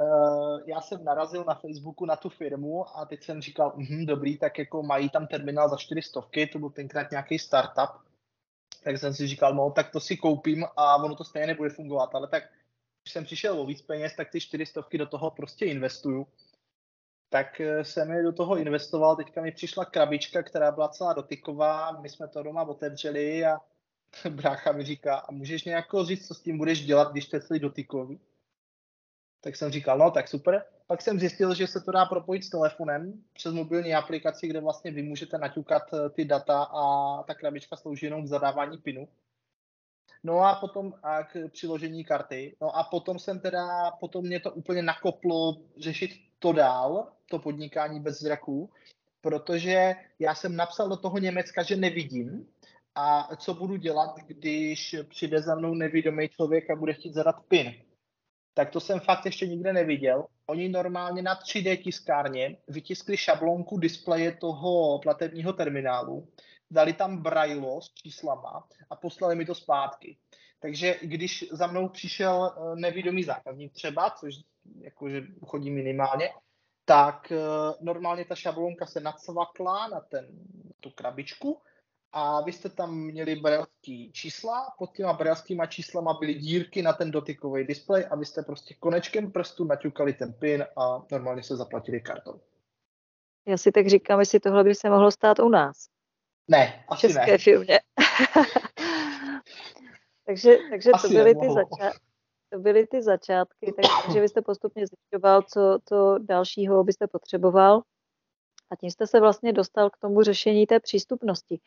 [0.01, 4.37] uh, já jsem narazil na Facebooku na tu firmu a teď jsem říkal, hm, dobrý,
[4.37, 8.06] tak jako mají tam terminál za 400, to byl tenkrát nějaký startup,
[8.87, 12.15] tak jsem si říkal, no tak to si koupím a ono to stejně nebude fungovat,
[12.15, 12.43] ale tak
[13.03, 16.27] když jsem přišel o víc peněz, tak ty 400 do toho prostě investuju.
[17.29, 21.91] Tak eh, jsem je do toho investoval, teďka mi přišla krabička, která byla celá dotyková,
[21.91, 23.57] my jsme to doma otevřeli a
[24.29, 27.41] brácha mi říká, a můžeš nějak říct, co s tím budeš dělat, když to je
[27.41, 28.19] celý dotykový?
[29.41, 30.65] Tak jsem říkal, no tak super.
[30.87, 34.91] Pak jsem zjistil, že se to dá propojit s telefonem přes mobilní aplikaci, kde vlastně
[34.91, 39.07] vy můžete naťukat eh, ty data a ta krabička slouží jenom k zadávání pinu.
[40.23, 42.55] No a potom a k přiložení karty.
[42.61, 47.99] No a potom jsem teda, potom mě to úplně nakoplo řešit to dál, to podnikání
[47.99, 48.69] bez zraků,
[49.21, 52.47] protože já jsem napsal do toho Německa, že nevidím
[52.95, 57.86] a co budu dělat, když přijde za mnou nevědomý člověk a bude chtít zadat PIN
[58.57, 60.25] tak to jsem fakt ještě nikde neviděl.
[60.45, 66.27] Oni normálně na 3D tiskárně vytiskli šablonku displeje toho platebního terminálu,
[66.71, 70.17] dali tam brajlo s číslama a poslali mi to zpátky.
[70.59, 74.35] Takže když za mnou přišel eh, nevědomý zákazník třeba, což
[74.79, 76.29] jakože chodí minimálně,
[76.85, 77.37] tak eh,
[77.81, 80.27] normálně ta šablonka se nacvakla na ten,
[80.79, 81.61] tu krabičku
[82.11, 87.11] a vy jste tam měli brelský čísla, pod těma brelskýma číslama byly dírky na ten
[87.11, 92.01] dotykový displej a vy jste prostě konečkem prstu naťukali ten pin a normálně se zaplatili
[92.01, 92.41] kartou.
[93.47, 95.87] Já si tak říkám, jestli tohle by se mohlo stát u nás.
[96.47, 97.37] Ne, asi České ne.
[97.37, 97.79] firmě.
[100.25, 101.93] takže takže to, byly ty zača-
[102.49, 103.73] to byly ty začátky,
[104.05, 107.81] takže vy jste postupně zjišťoval, co, co dalšího byste potřeboval.
[108.71, 111.59] A tím jste se vlastně dostal k tomu řešení té přístupnosti.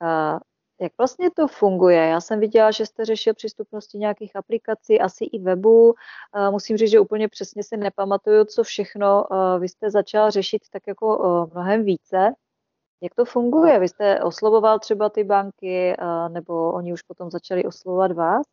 [0.00, 0.38] A
[0.80, 2.06] jak vlastně to funguje?
[2.06, 5.94] Já jsem viděla, že jste řešil přístupnosti nějakých aplikací, asi i webu.
[6.50, 9.24] Musím říct, že úplně přesně si nepamatuju, co všechno
[9.58, 12.34] vy jste začal řešit tak jako mnohem více.
[13.02, 13.78] Jak to funguje?
[13.78, 15.96] Vy jste oslovoval třeba ty banky,
[16.28, 18.46] nebo oni už potom začali oslovovat vás?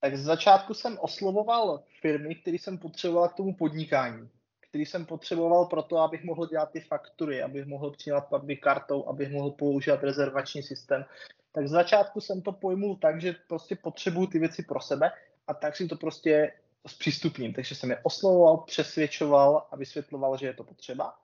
[0.00, 4.30] Tak z začátku jsem oslovoval firmy, které jsem potřeboval k tomu podnikání
[4.68, 9.08] který jsem potřeboval pro to, abych mohl dělat ty faktury, abych mohl přijímat platby kartou,
[9.08, 11.04] abych mohl používat rezervační systém.
[11.52, 15.10] Tak z začátku jsem to pojmul tak, že prostě potřebuju ty věci pro sebe
[15.46, 16.52] a tak si to prostě
[16.86, 17.52] zpřístupním.
[17.52, 21.14] Takže jsem je oslovoval, přesvědčoval a vysvětloval, že je to potřeba.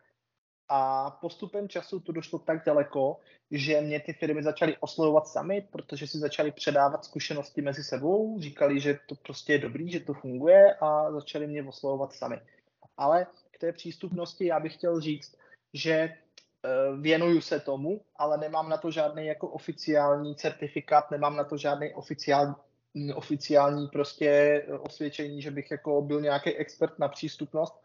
[0.68, 3.20] A postupem času to došlo tak daleko,
[3.50, 8.80] že mě ty firmy začaly oslovovat sami, protože si začaly předávat zkušenosti mezi sebou, říkali,
[8.80, 12.40] že to prostě je dobrý, že to funguje a začali mě oslovovat sami.
[12.96, 15.36] Ale k té přístupnosti já bych chtěl říct,
[15.72, 16.16] že eh,
[17.00, 21.94] věnuju se tomu, ale nemám na to žádný jako oficiální certifikát, nemám na to žádný
[21.94, 22.54] oficiální,
[23.14, 27.84] oficiální prostě osvědčení, že bych jako byl nějaký expert na přístupnost.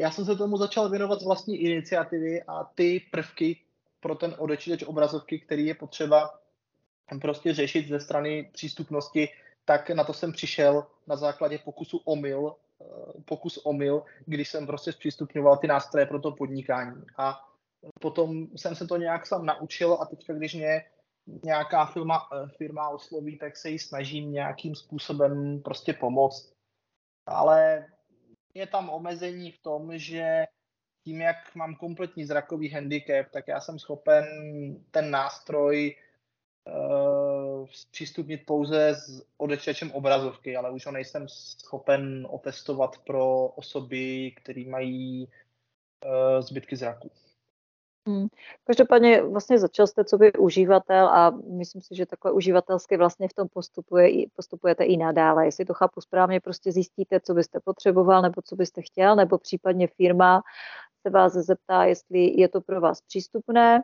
[0.00, 3.56] Já jsem se tomu začal věnovat z vlastní iniciativy a ty prvky
[4.00, 6.40] pro ten odečítač obrazovky, který je potřeba
[7.20, 9.28] prostě řešit ze strany přístupnosti,
[9.64, 12.54] tak na to jsem přišel na základě pokusu omyl
[13.24, 17.02] pokus omyl, když jsem prostě zpřístupňoval ty nástroje pro to podnikání.
[17.16, 17.40] A
[18.00, 20.84] potom jsem se to nějak sám naučil a teďka, když mě
[21.44, 26.52] nějaká firma, eh, firma osloví, tak se jí snažím nějakým způsobem prostě pomoct.
[27.26, 27.86] Ale
[28.54, 30.44] je tam omezení v tom, že
[31.04, 34.24] tím, jak mám kompletní zrakový handicap, tak já jsem schopen
[34.90, 35.96] ten nástroj
[36.66, 37.47] uh,
[37.90, 45.28] přístupnit pouze s odečečem obrazovky, ale už ho nejsem schopen otestovat pro osoby, které mají
[46.04, 47.10] uh, zbytky zraku.
[48.08, 48.26] Hmm.
[48.64, 53.32] Každopádně vlastně začal jste co by uživatel a myslím si, že takhle uživatelsky vlastně v
[53.32, 55.44] tom postupuje, postupujete i nadále.
[55.44, 59.86] Jestli to chápu správně, prostě zjistíte, co byste potřeboval nebo co byste chtěl, nebo případně
[59.86, 60.42] firma
[61.02, 63.82] se vás zeptá, jestli je to pro vás přístupné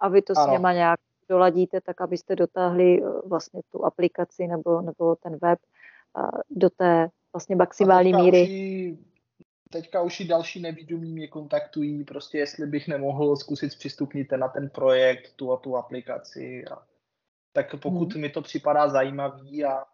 [0.00, 0.46] a vy to ano.
[0.46, 5.58] s něma nějak doladíte tak, abyste dotáhli eh, vlastně tu aplikaci nebo, nebo ten web
[6.50, 8.42] do té vlastně maximální míry.
[8.92, 9.14] Už
[9.74, 14.70] teďka už i další nevídomí mě kontaktují, prostě jestli bych nemohl zkusit zpřístupnit na ten
[14.70, 16.64] projekt, tu a tu aplikaci.
[16.64, 16.82] A,
[17.52, 18.22] tak pokud hmm.
[18.22, 19.84] mi to připadá zajímavý a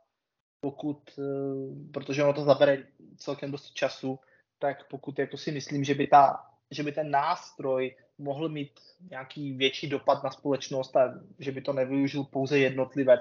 [0.61, 2.85] pokud, eh, protože ono to zabere
[3.17, 4.19] celkem dost času,
[4.59, 9.53] tak pokud jako si myslím, že by, ta, že by ten nástroj mohl mít nějaký
[9.53, 13.21] větší dopad na společnost a že by to nevyužil pouze jednotlivec,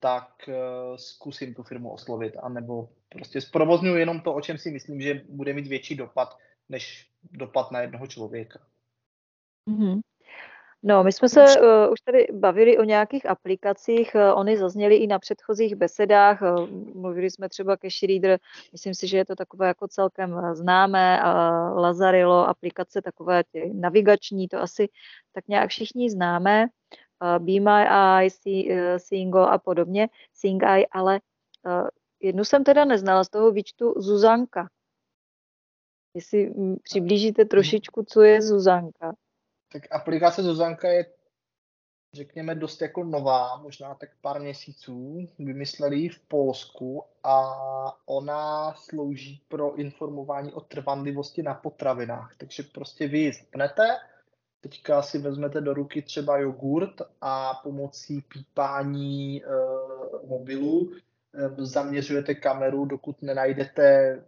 [0.00, 5.00] tak uh, zkusím tu firmu oslovit, anebo prostě zprovozňuji jenom to, o čem si myslím,
[5.00, 8.66] že bude mít větší dopad, než dopad na jednoho člověka.
[9.70, 10.00] Mm-hmm.
[10.82, 15.06] No, my jsme se uh, už tady bavili o nějakých aplikacích, uh, oni zazněly i
[15.06, 18.38] na předchozích besedách, uh, mluvili jsme třeba Cash Reader,
[18.72, 24.48] myslím si, že je to takové jako celkem známé, uh, Lazarillo, aplikace takové tě, navigační,
[24.48, 24.88] to asi
[25.32, 26.66] tak nějak všichni známe,
[27.22, 31.20] uh, Be My Eye, See, uh, Singo a podobně, Sing Eye, ale
[31.66, 31.88] uh,
[32.20, 34.68] jednu jsem teda neznala z toho výčtu Zuzanka.
[36.14, 39.14] Jestli přiblížíte trošičku, co je Zuzanka.
[39.72, 41.06] Tak aplikace Zuzanka je,
[42.12, 45.26] řekněme, dost jako nová, možná tak pár měsíců.
[45.38, 47.38] Vymysleli v Polsku a
[48.06, 52.34] ona slouží pro informování o trvanlivosti na potravinách.
[52.36, 53.98] Takže prostě vy ji zapnete,
[54.60, 59.46] teďka si vezmete do ruky třeba jogurt a pomocí pípání e,
[60.26, 60.92] mobilu
[61.34, 64.18] e, zaměřujete kameru, dokud nenajdete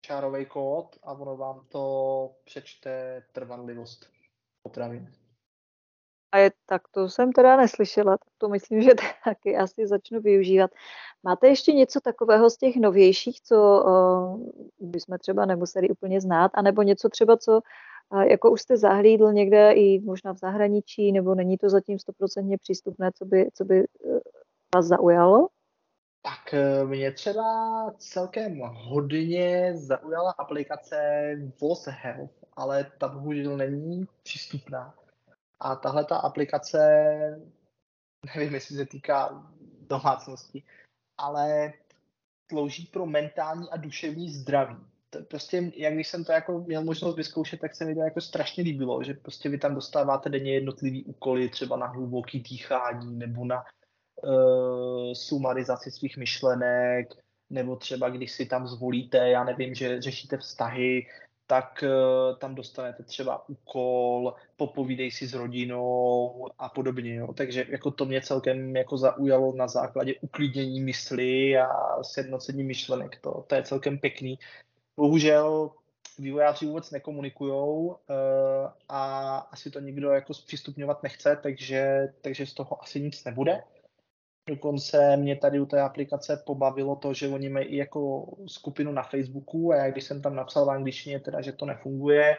[0.00, 4.17] čárový kód a ono vám to přečte trvanlivost
[4.62, 5.12] potravin.
[6.32, 8.90] A je, tak to jsem teda neslyšela, tak to myslím, že
[9.24, 10.70] taky asi začnu využívat.
[11.22, 16.82] Máte ještě něco takového z těch novějších, co uh, bychom třeba nemuseli úplně znát, anebo
[16.82, 17.60] něco třeba, co
[18.12, 22.58] uh, jako už jste zahlídl někde i možná v zahraničí, nebo není to zatím stoprocentně
[22.58, 24.18] přístupné, co by, co by uh,
[24.74, 25.48] vás zaujalo?
[26.22, 26.54] Tak
[26.84, 27.44] mě třeba
[27.98, 34.94] celkem hodně zaujala aplikace VOS Health, ale ta bohužel není přístupná.
[35.60, 36.78] A tahle ta aplikace,
[38.36, 39.46] nevím, jestli se týká
[39.80, 40.62] domácnosti,
[41.18, 41.72] ale
[42.50, 44.76] slouží pro mentální a duševní zdraví.
[45.10, 48.20] To prostě, jak když jsem to jako měl možnost vyzkoušet, tak se mi to jako
[48.20, 53.44] strašně líbilo, že prostě vy tam dostáváte denně jednotlivý úkoly, třeba na hluboký dýchání nebo
[53.44, 53.64] na
[54.22, 57.14] uh, sumarizaci svých myšlenek,
[57.50, 61.06] nebo třeba když si tam zvolíte, já nevím, že řešíte vztahy,
[61.46, 67.14] tak uh, tam dostanete třeba úkol, popovídej si s rodinou a podobně.
[67.14, 67.32] Jo.
[67.32, 71.68] Takže jako to mě celkem jako zaujalo na základě uklidnění mysli a
[72.02, 73.18] sjednocení myšlenek.
[73.20, 74.38] To, to je celkem pěkný.
[74.96, 75.70] Bohužel
[76.18, 77.96] vývojáři vůbec nekomunikují uh,
[78.88, 83.62] a asi to nikdo jako zpřístupňovat nechce, takže, takže z toho asi nic nebude.
[84.48, 89.02] Dokonce mě tady u té aplikace pobavilo to, že oni mají i jako skupinu na
[89.02, 92.36] Facebooku a já když jsem tam napsal v angličtině teda, že to nefunguje,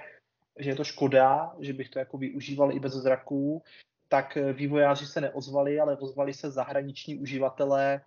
[0.60, 3.64] že je to škoda, že bych to jako využíval i bez zraků,
[4.08, 8.02] tak vývojáři se neozvali, ale ozvali se zahraniční uživatelé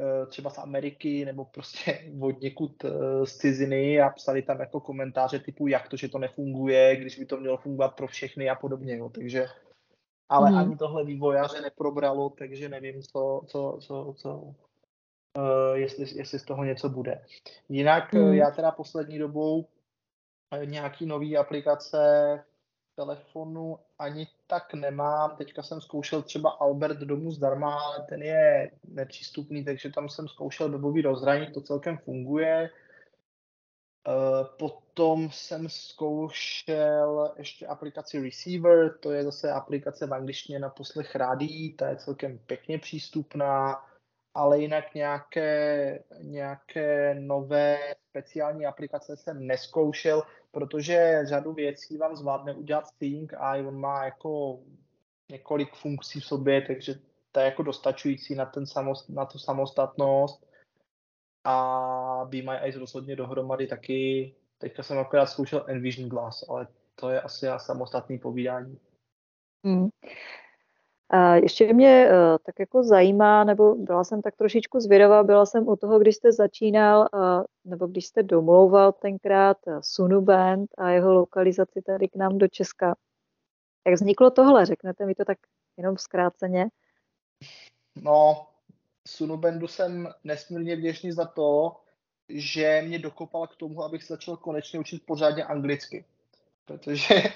[0.00, 4.80] eh, třeba z Ameriky nebo prostě od někud eh, z ciziny a psali tam jako
[4.80, 8.54] komentáře typu, jak to, že to nefunguje, když by to mělo fungovat pro všechny a
[8.54, 8.96] podobně.
[8.96, 9.08] Jo.
[9.08, 9.46] Takže
[10.32, 10.58] ale mm.
[10.58, 14.54] ani tohle vývojáře neprobralo, takže nevím, co, co, co, co uh,
[15.74, 17.24] jestli, jestli z toho něco bude.
[17.68, 18.34] Jinak mm.
[18.34, 19.66] já teda poslední dobou
[20.50, 21.98] eh, nějaký nový aplikace
[22.96, 25.36] telefonu ani tak nemám.
[25.36, 30.68] Teďka jsem zkoušel třeba Albert domů zdarma, ale ten je nepřístupný, takže tam jsem zkoušel
[30.68, 32.70] dobový rozhraní, to celkem funguje.
[34.08, 41.14] Uh, potom jsem zkoušel ještě aplikaci Receiver, to je zase aplikace v angličtině na poslech
[41.14, 43.84] rádí, ta je celkem pěkně přístupná,
[44.34, 47.78] ale jinak nějaké, nějaké nové
[48.10, 54.60] speciální aplikace jsem neskoušel, protože řadu věcí vám zvládne udělat Think a on má jako
[55.30, 56.94] několik funkcí v sobě, takže
[57.32, 60.51] to je jako dostačující na, ten samost, na tu samostatnost
[61.44, 64.34] a Be My Eyes rozhodně dohromady taky.
[64.58, 68.78] Teďka jsem akorát zkoušel Envision Glass, ale to je asi samostatný povídání.
[69.64, 69.88] Hmm.
[71.10, 75.68] A ještě mě uh, tak jako zajímá, nebo byla jsem tak trošičku zvědavá, byla jsem
[75.68, 80.90] u toho, když jste začínal, uh, nebo když jste domlouval tenkrát uh, Sunu Band a
[80.90, 82.94] jeho lokalizaci tady k nám do Česka.
[83.86, 84.66] Jak vzniklo tohle?
[84.66, 85.38] Řeknete mi to tak
[85.76, 86.68] jenom zkráceně?
[88.02, 88.46] No,
[89.08, 91.76] Sunobendu jsem nesmírně vděčný za to,
[92.28, 96.04] že mě dokopal k tomu, abych začal konečně učit pořádně anglicky.
[96.64, 97.28] Protože uh,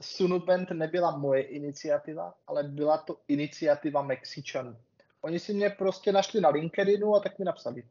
[0.00, 4.76] Sunubend nebyla moje iniciativa, ale byla to iniciativa Mexičanů.
[5.20, 7.82] Oni si mě prostě našli na LinkedInu a tak mi napsali.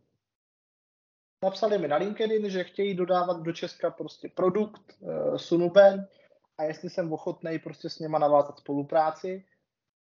[1.43, 6.09] Napsali mi na LinkedIn, že chtějí dodávat do Česka prostě produkt uh, Sunubend
[6.57, 9.45] a jestli jsem ochotný prostě s něma navázat spolupráci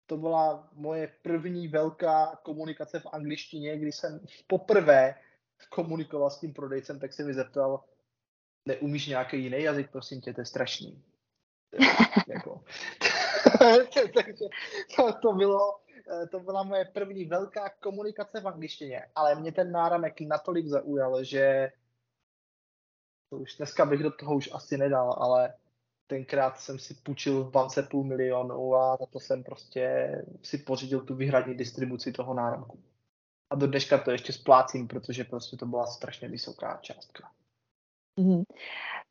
[0.05, 5.15] to byla moje první velká komunikace v angličtině, kdy jsem poprvé
[5.69, 7.83] komunikoval s tím prodejcem, tak se mi zeptal,
[8.65, 11.03] neumíš nějaký jiný jazyk, prosím tě, to je strašný.
[12.27, 12.63] jako.
[13.93, 14.45] Takže
[14.95, 15.79] to, to, bylo,
[16.31, 21.71] to byla moje první velká komunikace v angličtině, ale mě ten náramek natolik zaujal, že
[23.29, 25.53] to už dneska bych do toho už asi nedal, ale
[26.07, 30.11] tenkrát jsem si půjčil v bance půl milionu a za to jsem prostě
[30.43, 32.79] si pořídil tu vyhradní distribuci toho náramku.
[33.49, 37.31] A do dneška to ještě splácím, protože prostě to byla strašně vysoká částka.
[38.19, 38.43] Mm-hmm.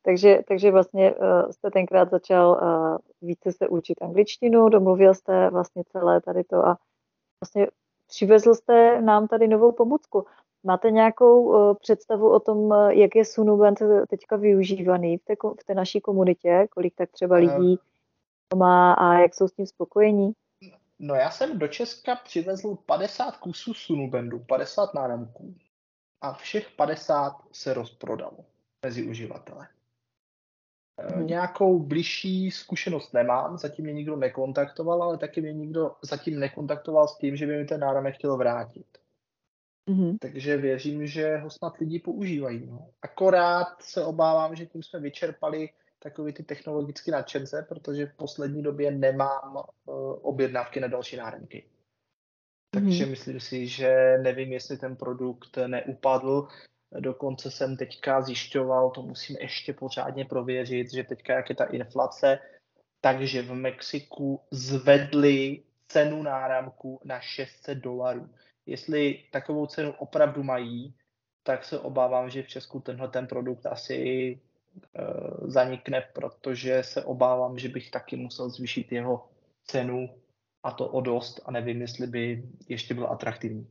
[0.01, 5.83] Takže, takže vlastně uh, jste tenkrát začal uh, více se učit angličtinu, domluvil jste vlastně
[5.91, 6.77] celé tady to a
[7.41, 7.67] vlastně
[8.07, 10.25] přivezl jste nám tady novou pomůcku.
[10.65, 15.63] Máte nějakou uh, představu o tom, uh, jak je Sunubent teďka využívaný v té, v
[15.63, 16.67] té naší komunitě?
[16.71, 17.79] Kolik tak třeba lidí
[18.47, 20.33] to má a jak jsou s tím spokojení?
[20.99, 25.55] No já jsem do Česka přivezl 50 kusů Sunubendu, 50 náramků
[26.21, 28.37] a všech 50 se rozprodalo
[28.85, 29.67] mezi uživatele.
[30.99, 31.27] Hmm.
[31.27, 37.17] Nějakou bližší zkušenost nemám, zatím mě nikdo nekontaktoval, ale taky mě nikdo zatím nekontaktoval s
[37.17, 38.85] tím, že by mi ten náramek chtěl vrátit.
[39.89, 40.17] Mm-hmm.
[40.19, 42.65] Takže věřím, že ho snad lidi používají.
[42.65, 42.89] No.
[43.01, 45.69] Akorát se obávám, že tím jsme vyčerpali
[45.99, 51.65] takové ty technologické nadšence, protože v poslední době nemám uh, objednávky na další náramky.
[52.71, 53.09] Takže mm-hmm.
[53.09, 56.47] myslím si, že nevím, jestli ten produkt neupadl.
[56.99, 62.39] Dokonce jsem teďka zjišťoval, to musím ještě pořádně prověřit, že teďka, jak je ta inflace,
[63.01, 68.29] takže v Mexiku zvedli cenu náramku na 600 dolarů
[68.65, 70.95] jestli takovou cenu opravdu mají,
[71.43, 74.39] tak se obávám, že v Česku tenhle ten produkt asi
[74.99, 79.29] uh, zanikne, protože se obávám, že bych taky musel zvýšit jeho
[79.63, 80.09] cenu
[80.63, 83.67] a to o dost a nevím, jestli by ještě byl atraktivní.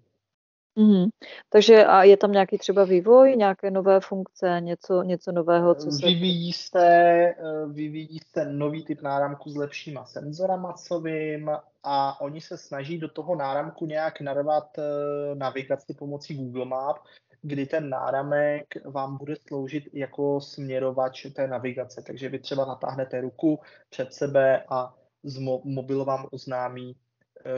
[0.79, 1.09] Mm-hmm.
[1.49, 6.07] Takže a je tam nějaký třeba vývoj, nějaké nové funkce, něco, něco nového, co se...
[6.07, 7.35] Vyvíjí se, eh,
[7.67, 11.51] vyvíjí se nový typ náramku s lepšíma senzorama macovým
[11.83, 16.97] a oni se snaží do toho náramku nějak narvat eh, navigaci pomocí Google Map,
[17.43, 22.03] kdy ten náramek vám bude sloužit jako směrovač té navigace.
[22.03, 23.61] Takže vy třeba natáhnete ruku
[23.91, 26.97] před sebe a z mobil vám oznámí,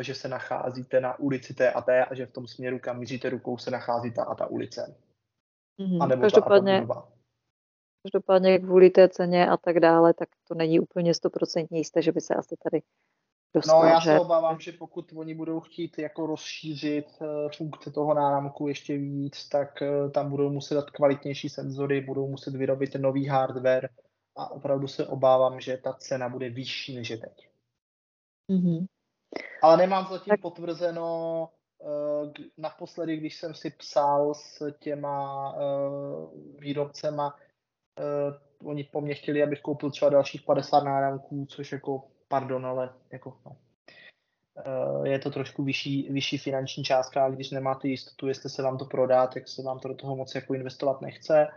[0.00, 3.30] že se nacházíte na ulici té a té a že v tom směru, kam míříte
[3.30, 4.96] rukou, se nachází ta a ta ulice.
[5.80, 6.02] Mm-hmm.
[6.02, 7.08] A nebo každopádně, ta a ta
[8.02, 12.20] každopádně kvůli té ceně a tak dále, tak to není úplně stoprocentně jisté, že by
[12.20, 12.82] se asi tady
[13.54, 13.82] dostal.
[13.82, 18.68] No já se obávám, že pokud oni budou chtít jako rozšířit uh, funkce toho náramku
[18.68, 23.88] ještě víc, tak uh, tam budou muset dát kvalitnější senzory, budou muset vyrobit nový hardware
[24.36, 27.48] a opravdu se obávám, že ta cena bude vyšší než je teď.
[28.50, 28.86] Mm-hmm.
[29.62, 30.40] Ale nemám zatím tak...
[30.40, 36.30] potvrzeno, uh, naposledy, když jsem si psal s těma uh,
[36.60, 42.66] výrobcema, uh, oni po mně chtěli, abych koupil třeba dalších 50 náramků, což jako pardon,
[42.66, 43.56] ale jako no.
[45.04, 49.26] Je to trošku vyšší, vyšší finanční částka když nemáte jistotu, jestli se vám to prodá,
[49.26, 51.48] tak se vám to do toho moc jako investovat nechce.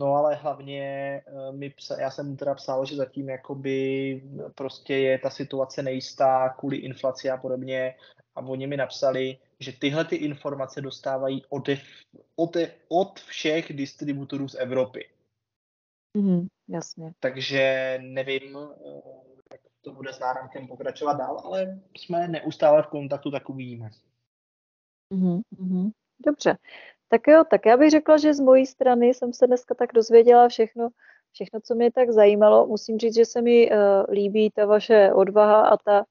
[0.00, 4.22] No ale hlavně uh, mi psa, já jsem mu teda psal, že zatím jakoby
[4.54, 7.94] prostě je ta situace nejistá kvůli inflaci a podobně
[8.34, 11.68] a oni mi napsali, že tyhle ty informace dostávají od,
[12.36, 12.56] od,
[12.88, 15.10] od všech distributorů z Evropy.
[16.16, 17.12] Mm, jasně.
[17.20, 18.58] Takže nevím,
[19.80, 23.90] to bude s náramkem pokračovat dál, ale jsme neustále v kontaktu, tak uvidíme.
[25.14, 25.90] Mm-hmm.
[26.26, 26.56] Dobře.
[27.12, 30.48] Tak jo, tak já bych řekla, že z mojí strany jsem se dneska tak dozvěděla
[30.48, 30.88] všechno,
[31.32, 32.66] všechno, co mě tak zajímalo.
[32.66, 33.76] Musím říct, že se mi uh,
[34.12, 36.04] líbí ta vaše odvaha a ta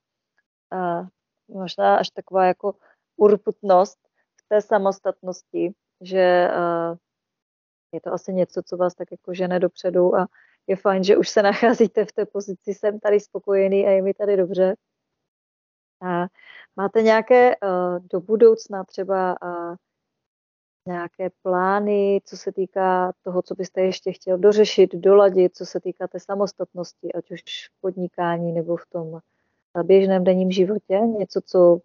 [0.72, 1.06] uh,
[1.48, 2.74] možná až taková jako
[3.16, 3.98] urputnost
[4.36, 6.96] v té samostatnosti, že uh,
[7.92, 10.26] je to asi něco, co vás tak jako žene dopředu a
[10.66, 14.14] je fajn, že už se nacházíte v té pozici, jsem tady spokojený a je mi
[14.14, 14.76] tady dobře.
[16.02, 16.26] A
[16.76, 19.76] máte nějaké uh, do budoucna třeba uh,
[20.86, 26.08] nějaké plány, co se týká toho, co byste ještě chtěl dořešit, doladit, co se týká
[26.08, 29.20] té samostatnosti, ať už v podnikání nebo v tom
[29.82, 30.98] běžném denním životě?
[30.98, 31.78] Něco, co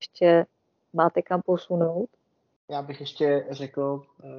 [0.00, 0.46] ještě
[0.92, 2.08] máte kam posunout?
[2.70, 4.30] Já bych ještě řekl uh,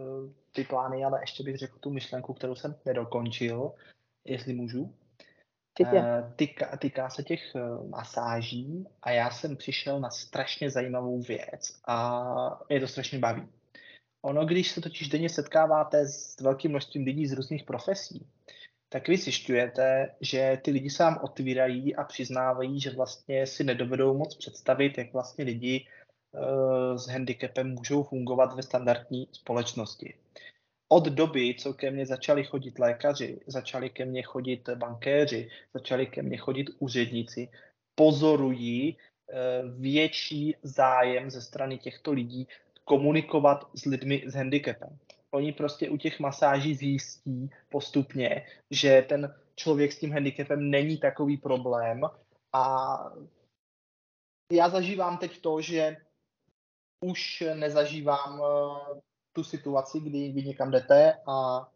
[0.51, 3.71] ty plány, ale ještě bych řekl tu myšlenku, kterou jsem nedokončil,
[4.25, 4.93] jestli můžu.
[5.79, 5.89] Uh,
[6.35, 12.65] týká, týká se těch uh, masáží a já jsem přišel na strašně zajímavou věc a
[12.69, 13.47] mě to strašně baví.
[14.25, 18.27] Ono, když se totiž denně setkáváte s velkým množstvím lidí z různých profesí,
[18.89, 24.35] tak vy zjišťujete, že ty lidi sám otvírají a přiznávají, že vlastně si nedovedou moc
[24.35, 25.87] představit, jak vlastně lidi
[26.31, 30.13] uh, s handicapem můžou fungovat ve standardní společnosti.
[30.89, 36.21] Od doby, co ke mně začali chodit lékaři, začali ke mně chodit bankéři, začali ke
[36.21, 37.49] mně chodit úředníci,
[37.95, 42.47] pozorují uh, větší zájem ze strany těchto lidí
[42.85, 44.97] komunikovat s lidmi s handicapem.
[45.31, 51.37] Oni prostě u těch masáží zjistí postupně, že ten člověk s tím handicapem není takový
[51.37, 52.01] problém
[52.53, 52.97] a
[54.51, 55.97] já zažívám teď to, že
[57.05, 59.01] už nezažívám eh,
[59.33, 61.67] tu situaci, kdy vy někam jdete a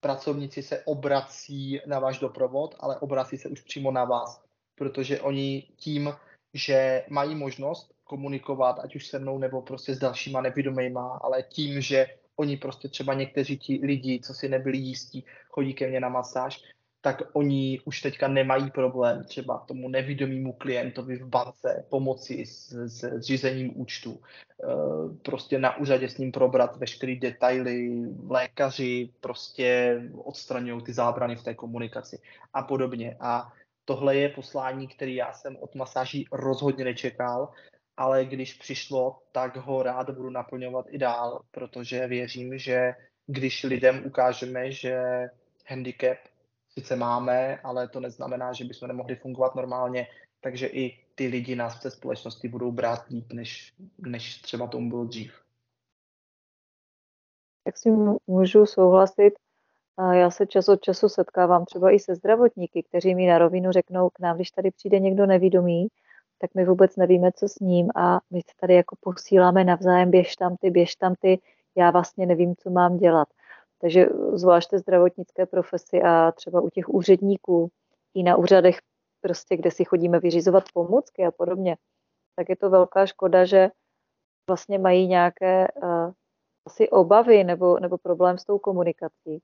[0.00, 4.42] pracovníci se obrací na váš doprovod, ale obrací se už přímo na vás,
[4.74, 6.14] protože oni tím,
[6.54, 11.80] že mají možnost komunikovat, ať už se mnou nebo prostě s dalšíma nevědomýma, ale tím,
[11.80, 12.06] že
[12.36, 16.60] oni prostě třeba někteří ti lidi, co si nebyli jistí, chodí ke mně na masáž,
[17.00, 23.00] tak oni už teďka nemají problém třeba tomu nevidomímu klientovi v bance pomoci s, s,
[23.00, 24.20] s řízením účtu.
[24.20, 24.24] E,
[25.24, 27.90] prostě na úřadě s ním probrat veškeré detaily,
[28.28, 32.20] lékaři prostě odstraňují ty zábrany v té komunikaci
[32.52, 33.16] a podobně.
[33.20, 33.52] A
[33.84, 37.48] tohle je poslání, který já jsem od masáží rozhodně nečekal
[37.96, 42.94] ale když přišlo, tak ho rád budu naplňovat i dál, protože věřím, že
[43.26, 45.02] když lidem ukážeme, že
[45.66, 46.18] handicap
[46.68, 50.06] sice máme, ale to neznamená, že bychom nemohli fungovat normálně,
[50.40, 54.88] takže i ty lidi nás v té společnosti budou brát líp, než, než třeba tomu
[54.88, 55.32] bylo dřív.
[57.64, 57.90] Tak si
[58.26, 59.34] můžu souhlasit.
[60.12, 64.10] Já se čas od času setkávám třeba i se zdravotníky, kteří mi na rovinu řeknou
[64.10, 65.88] k nám, když tady přijde někdo nevidomý,
[66.42, 70.36] tak my vůbec nevíme, co s ním a my se tady jako posíláme navzájem, běž
[70.36, 71.40] tam ty, běž tam ty,
[71.76, 73.28] já vlastně nevím, co mám dělat.
[73.80, 77.70] Takže zvláště zdravotnické profesi a třeba u těch úředníků
[78.14, 78.78] i na úřadech,
[79.20, 81.76] prostě kde si chodíme vyřizovat pomůcky a podobně,
[82.36, 83.70] tak je to velká škoda, že
[84.48, 86.12] vlastně mají nějaké uh,
[86.66, 89.42] asi obavy nebo, nebo problém s tou komunikací.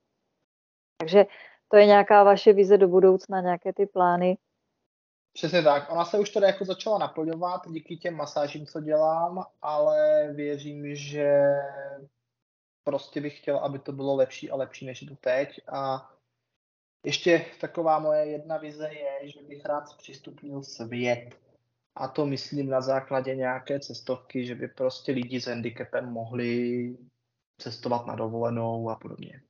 [0.97, 1.27] Takže
[1.69, 4.39] to je nějaká vaše vize do budoucna, nějaké ty plány,
[5.33, 5.93] Přesně tak.
[5.93, 11.55] Ona se už teda jako začala naplňovat díky těm masážím, co dělám, ale věřím, že
[12.85, 15.61] prostě bych chtěl, aby to bylo lepší a lepší, než je to teď.
[15.69, 16.13] A
[17.05, 21.35] ještě taková moje jedna vize je, že bych rád přistupnil svět.
[21.95, 26.97] A to myslím na základě nějaké cestovky, že by prostě lidi s handicapem mohli
[27.59, 29.43] cestovat na dovolenou a podobně.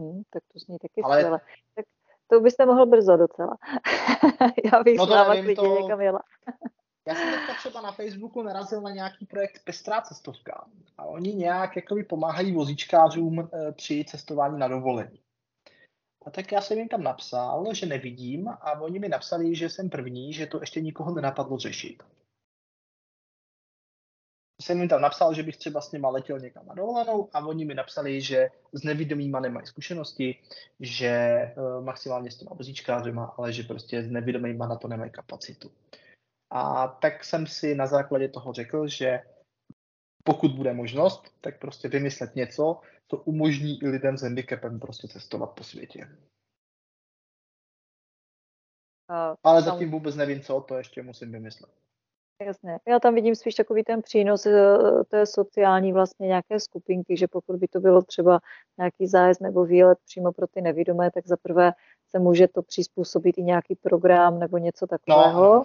[0.00, 1.16] Hmm, tak to zní taky Ale...
[1.16, 1.40] skvěle.
[1.74, 1.84] Tak
[2.34, 3.56] to byste mohl brzo docela.
[4.72, 5.80] Já bych no váma klidně to...
[5.80, 6.20] někam jela.
[7.08, 10.64] Já jsem teďka třeba na Facebooku narazil na nějaký projekt Pestrá cestovka
[10.98, 15.20] a oni nějak jakoby pomáhají vozíčkářům e, při cestování na dovolení.
[16.26, 19.90] A tak já jsem jim tam napsal, že nevidím a oni mi napsali, že jsem
[19.90, 22.02] první, že to ještě nikoho nenapadlo řešit.
[24.64, 27.64] Jsem jim tam napsal, že bych třeba s nima letěl někam na dovolenou a oni
[27.64, 30.42] mi napsali, že s nevidomýma nemají zkušenosti,
[30.80, 35.70] že uh, maximálně s těma vozíčkářima, ale že prostě s nevidomýma na to nemají kapacitu.
[36.50, 39.20] A tak jsem si na základě toho řekl, že
[40.24, 45.50] pokud bude možnost, tak prostě vymyslet něco, co umožní i lidem s handicapem prostě cestovat
[45.50, 46.08] po světě.
[49.08, 51.83] A Ale zatím vůbec nevím, co, to ještě musím vymyslet.
[52.40, 52.78] Jasně.
[52.88, 54.78] Já tam vidím spíš takový ten přínos eh,
[55.08, 58.40] té sociální vlastně nějaké skupinky, že pokud by to bylo třeba
[58.78, 61.72] nějaký zájezd nebo výlet přímo pro ty nevidomé, tak za prvé
[62.10, 65.54] se může to přizpůsobit i nějaký program nebo něco takového.
[65.54, 65.62] No.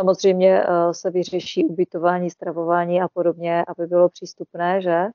[0.00, 5.06] Samozřejmě eh, se vyřeší ubytování, stravování a podobně, aby bylo přístupné, že?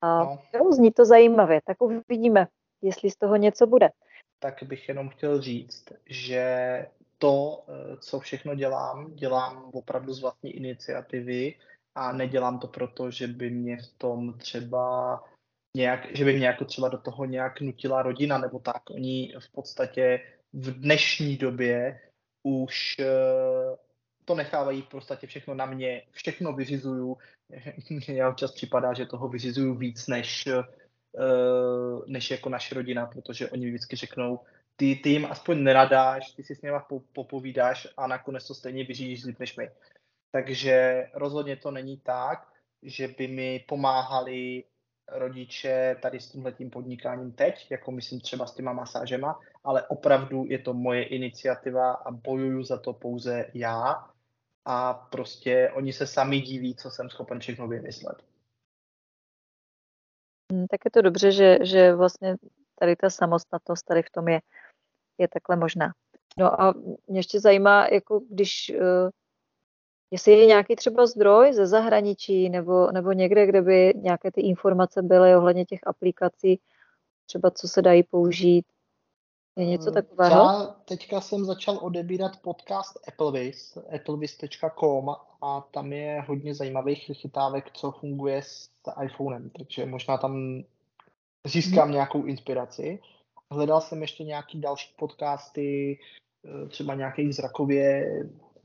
[0.00, 0.38] A no.
[0.54, 2.46] jo, zní to zajímavě, tak uvidíme,
[2.82, 3.90] jestli z toho něco bude.
[4.38, 6.86] Tak bych jenom chtěl říct, že
[7.24, 11.54] to, eh, co všechno dělám, dělám opravdu z vlastní iniciativy
[11.94, 15.24] a nedělám to proto, že by mě v tom třeba
[15.76, 18.90] nějak, že by mě jako třeba do toho nějak nutila rodina nebo tak.
[18.90, 20.20] Oni v podstatě
[20.52, 22.00] v dnešní době
[22.42, 23.76] už eh,
[24.24, 27.16] to nechávají v podstatě všechno na mě, všechno vyřizuju.
[28.08, 30.62] Já občas připadá, že toho vyřizuju víc než, eh,
[32.06, 34.40] než jako naše rodina, protože oni vždycky řeknou,
[34.76, 36.76] ty, ty jim aspoň neradáš, ty si s nimi
[37.12, 39.70] popovídáš a nakonec to stejně vyřídíš líp než my.
[40.30, 42.48] Takže rozhodně to není tak,
[42.82, 44.64] že by mi pomáhali
[45.08, 50.58] rodiče tady s tímhletím podnikáním teď, jako myslím třeba s těma masážema, ale opravdu je
[50.58, 54.10] to moje iniciativa a bojuju za to pouze já
[54.64, 58.22] a prostě oni se sami diví, co jsem schopen všechno vymyslet.
[60.52, 62.36] Hmm, tak je to dobře, že, že vlastně
[62.78, 64.40] tady ta samostatnost tady v tom je,
[65.18, 65.92] je takhle možná.
[66.38, 66.74] No a
[67.08, 69.10] mě ještě zajímá, jako když, uh,
[70.10, 75.02] jestli je nějaký třeba zdroj ze zahraničí nebo, nebo někde, kde by nějaké ty informace
[75.02, 76.60] byly ohledně těch aplikací,
[77.26, 78.66] třeba co se dají použít,
[79.56, 80.34] je něco hmm, takového?
[80.34, 85.10] Já teďka jsem začal odebírat podcast Applevis, applevis.com
[85.42, 88.70] a tam je hodně zajímavých chytávek, co funguje s
[89.04, 90.64] iPhonem, takže možná tam
[91.46, 91.92] získám hmm.
[91.92, 92.98] nějakou inspiraci.
[93.52, 95.98] Hledal jsem ještě nějaký další podcasty,
[96.44, 98.06] eh, třeba nějakých zrakově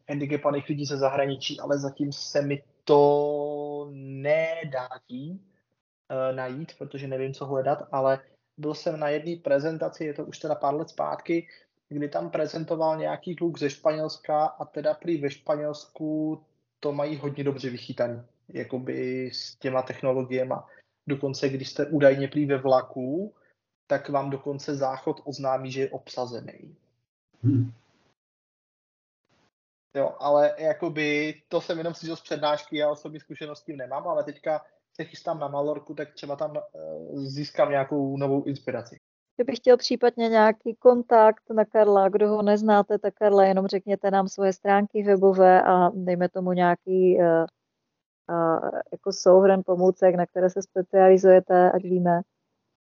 [0.09, 7.45] handicapovaných lidí ze zahraničí, ale zatím se mi to nedátí uh, najít, protože nevím, co
[7.45, 8.19] hledat, ale
[8.57, 11.47] byl jsem na jedné prezentaci, je to už teda pár let zpátky,
[11.89, 16.41] kdy tam prezentoval nějaký kluk ze Španělska a teda prý ve Španělsku
[16.79, 20.55] to mají hodně dobře vychytaný, jakoby s těma technologiemi.
[21.07, 23.33] Dokonce, když jste údajně prý ve vlaku,
[23.89, 26.75] tak vám dokonce záchod oznámí, že je obsazený.
[27.43, 27.71] Hmm.
[29.95, 34.61] Jo, ale jakoby to jsem jenom si z přednášky, já osobní zkušenosti nemám, ale teďka
[34.95, 38.99] se chystám na Malorku, tak třeba tam uh, získám nějakou novou inspiraci.
[39.35, 44.27] Kdybych chtěl případně nějaký kontakt na Karla, kdo ho neznáte, tak Karla, jenom řekněte nám
[44.27, 47.23] svoje stránky webové a dejme tomu nějaký uh,
[48.29, 52.21] uh, jako souhrn pomůcek, na které se specializujete, ať víme.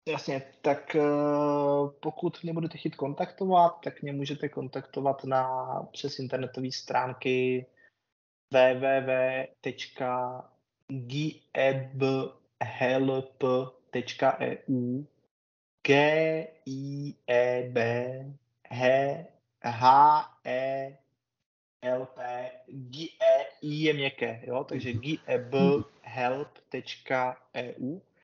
[0.09, 6.73] Jasně, tak uh, pokud mě budete chtít kontaktovat, tak mě můžete kontaktovat na přes internetové
[6.73, 7.67] stránky
[8.51, 9.11] www
[10.89, 11.45] giebhelp.eu
[15.87, 15.93] g
[16.67, 17.79] i e b
[18.69, 18.85] h
[19.65, 20.99] h e
[21.83, 25.41] l p g e i je měkké, jo, takže giebhelp.eu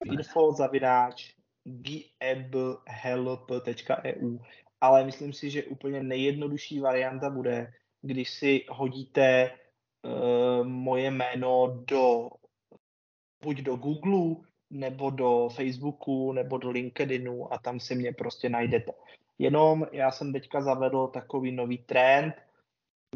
[0.05, 2.79] info zavidáč giebhelp.eu
[4.81, 7.73] ale myslím si, že úplně nejjednodušší varianta bude,
[8.03, 9.51] když si hodíte
[10.03, 12.31] uh, moje jméno do
[13.43, 14.37] buď do Google,
[14.71, 18.93] nebo do Facebooku, nebo do LinkedInu a tam si mě prostě najdete.
[19.39, 22.35] Jenom já jsem teďka zavedl takový nový trend,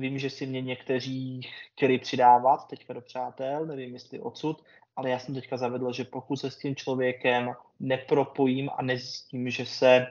[0.00, 1.40] Vím, že si mě někteří
[1.72, 4.64] chtěli přidávat teďka do přátel, nevím jestli odsud,
[4.96, 9.66] ale já jsem teďka zavedl, že pokud se s tím člověkem nepropojím a nezjistím, že
[9.66, 10.06] se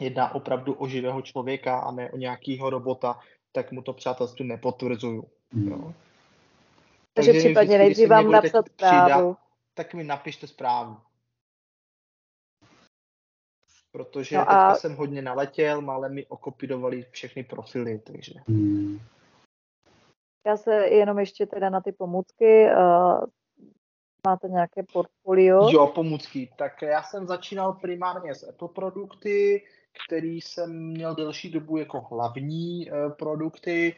[0.00, 3.20] jedná opravdu o živého člověka a ne o nějakého robota,
[3.52, 5.24] tak mu to přátelství nepotvrzuju.
[5.52, 5.68] Hmm.
[5.68, 5.94] Jo.
[7.14, 9.36] Takže, Takže případně nejdřív vám napsat zprávu.
[9.74, 10.96] Tak mi napište zprávu.
[13.92, 14.44] Protože no a...
[14.44, 18.32] teďka jsem hodně naletěl, ale mi okopidovali všechny profily, takže...
[18.48, 19.00] Hmm.
[20.46, 23.24] Já se jenom ještě teda na ty pomůcky, uh,
[24.26, 25.70] máte nějaké portfolio?
[25.70, 26.52] Jo, pomůcky.
[26.56, 29.62] Tak já jsem začínal primárně s Apple produkty,
[30.06, 33.96] který jsem měl delší dobu jako hlavní uh, produkty,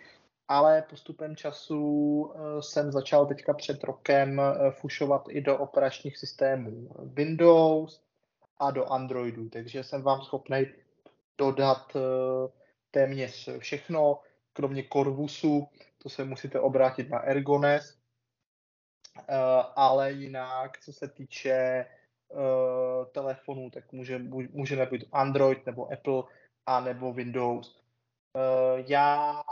[0.48, 6.88] ale postupem času uh, jsem začal teďka před rokem uh, fušovat i do operačních systémů
[6.98, 8.00] Windows
[8.58, 10.66] a do Androidu, takže jsem vám schopný
[11.38, 11.96] dodat
[12.90, 14.18] téměř všechno,
[14.52, 15.68] kromě Corvusu,
[16.02, 17.98] to se musíte obrátit na Ergones,
[19.76, 21.86] ale jinak, co se týče
[22.28, 24.18] uh, telefonů, tak může,
[24.52, 26.22] může být Android nebo Apple
[26.66, 27.80] a nebo Windows.
[28.34, 29.42] Uh, já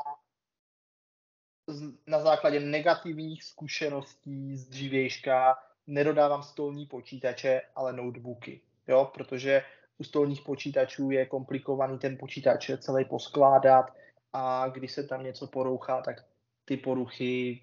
[2.06, 9.64] na základě negativních zkušeností z dřívějška nedodávám stolní počítače, ale notebooky, jo, protože
[9.98, 13.94] u stolních počítačů je komplikovaný ten počítač celý poskládat
[14.32, 16.24] a když se tam něco porouchá, tak
[16.64, 17.60] ty poruchy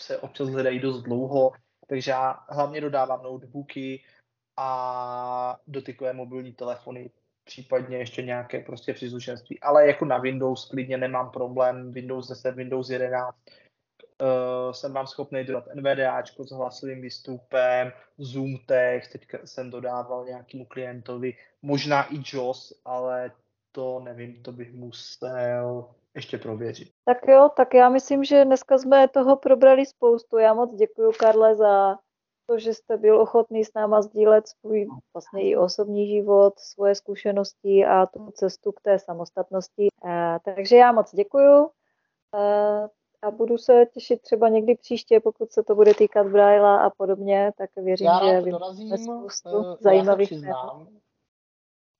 [0.00, 1.52] se občas hledají dost dlouho,
[1.86, 4.04] takže já hlavně dodávám notebooky
[4.56, 7.10] a dotykové mobilní telefony,
[7.44, 9.60] případně ještě nějaké prostě příslušenství.
[9.60, 13.36] Ale jako na Windows klidně nemám problém, Windows 10, Windows 11,
[14.20, 20.64] uh, jsem vám schopný dodat NVDAčko s hlasovým výstupem, Zoom text, teď jsem dodával nějakému
[20.64, 23.32] klientovi, možná i JOS, ale
[23.72, 26.88] to nevím, to bych musel ještě prověřit.
[27.04, 30.38] Tak jo, tak já myslím, že dneska jsme toho probrali spoustu.
[30.38, 31.98] Já moc děkuji, Karle, za
[32.46, 37.86] to, že jste byl ochotný s náma sdílet svůj vlastně i osobní život, svoje zkušenosti
[37.86, 39.88] a tu cestu k té samostatnosti.
[40.06, 41.70] E, takže já moc děkuji
[42.34, 42.88] e,
[43.22, 47.52] a budu se těšit třeba někdy příště, pokud se to bude týkat Braila a podobně,
[47.58, 48.58] tak věřím, já že vyjde
[48.98, 50.86] spoustu uh, zajímavých témat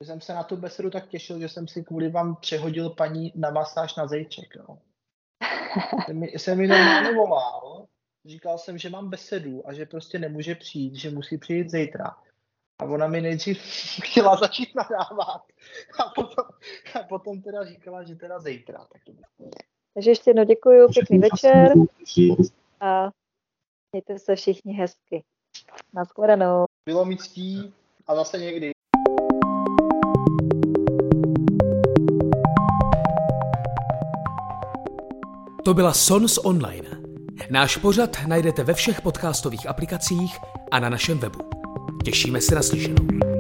[0.05, 3.51] jsem se na tu besedu tak těšil, že jsem si kvůli vám přehodil paní na
[3.51, 4.56] masáž na zejček.
[4.56, 4.78] No.
[6.06, 7.86] Jsem mi, jsem normálně volal,
[8.24, 12.16] říkal jsem, že mám besedu a že prostě nemůže přijít, že musí přijít zítra.
[12.78, 13.59] A ona mi nejdřív
[14.02, 15.43] chtěla začít nadávat.
[15.98, 16.44] A potom,
[16.94, 18.86] a potom teda říkala, že teda zítra.
[18.93, 19.12] Tak to
[19.94, 21.73] Takže ještě jednou děkuji, pěkný večer
[22.81, 23.10] a
[23.93, 25.24] mějte se všichni hezky.
[25.93, 26.64] Naschledanou.
[26.86, 27.74] Bylo mi ctí
[28.06, 28.76] a zase někdy.
[35.66, 36.88] To byla Sons Online.
[37.51, 40.36] Náš pořad najdete ve všech podcastových aplikacích
[40.70, 41.38] a na našem webu.
[42.05, 43.36] Těšíme se na slyšenou.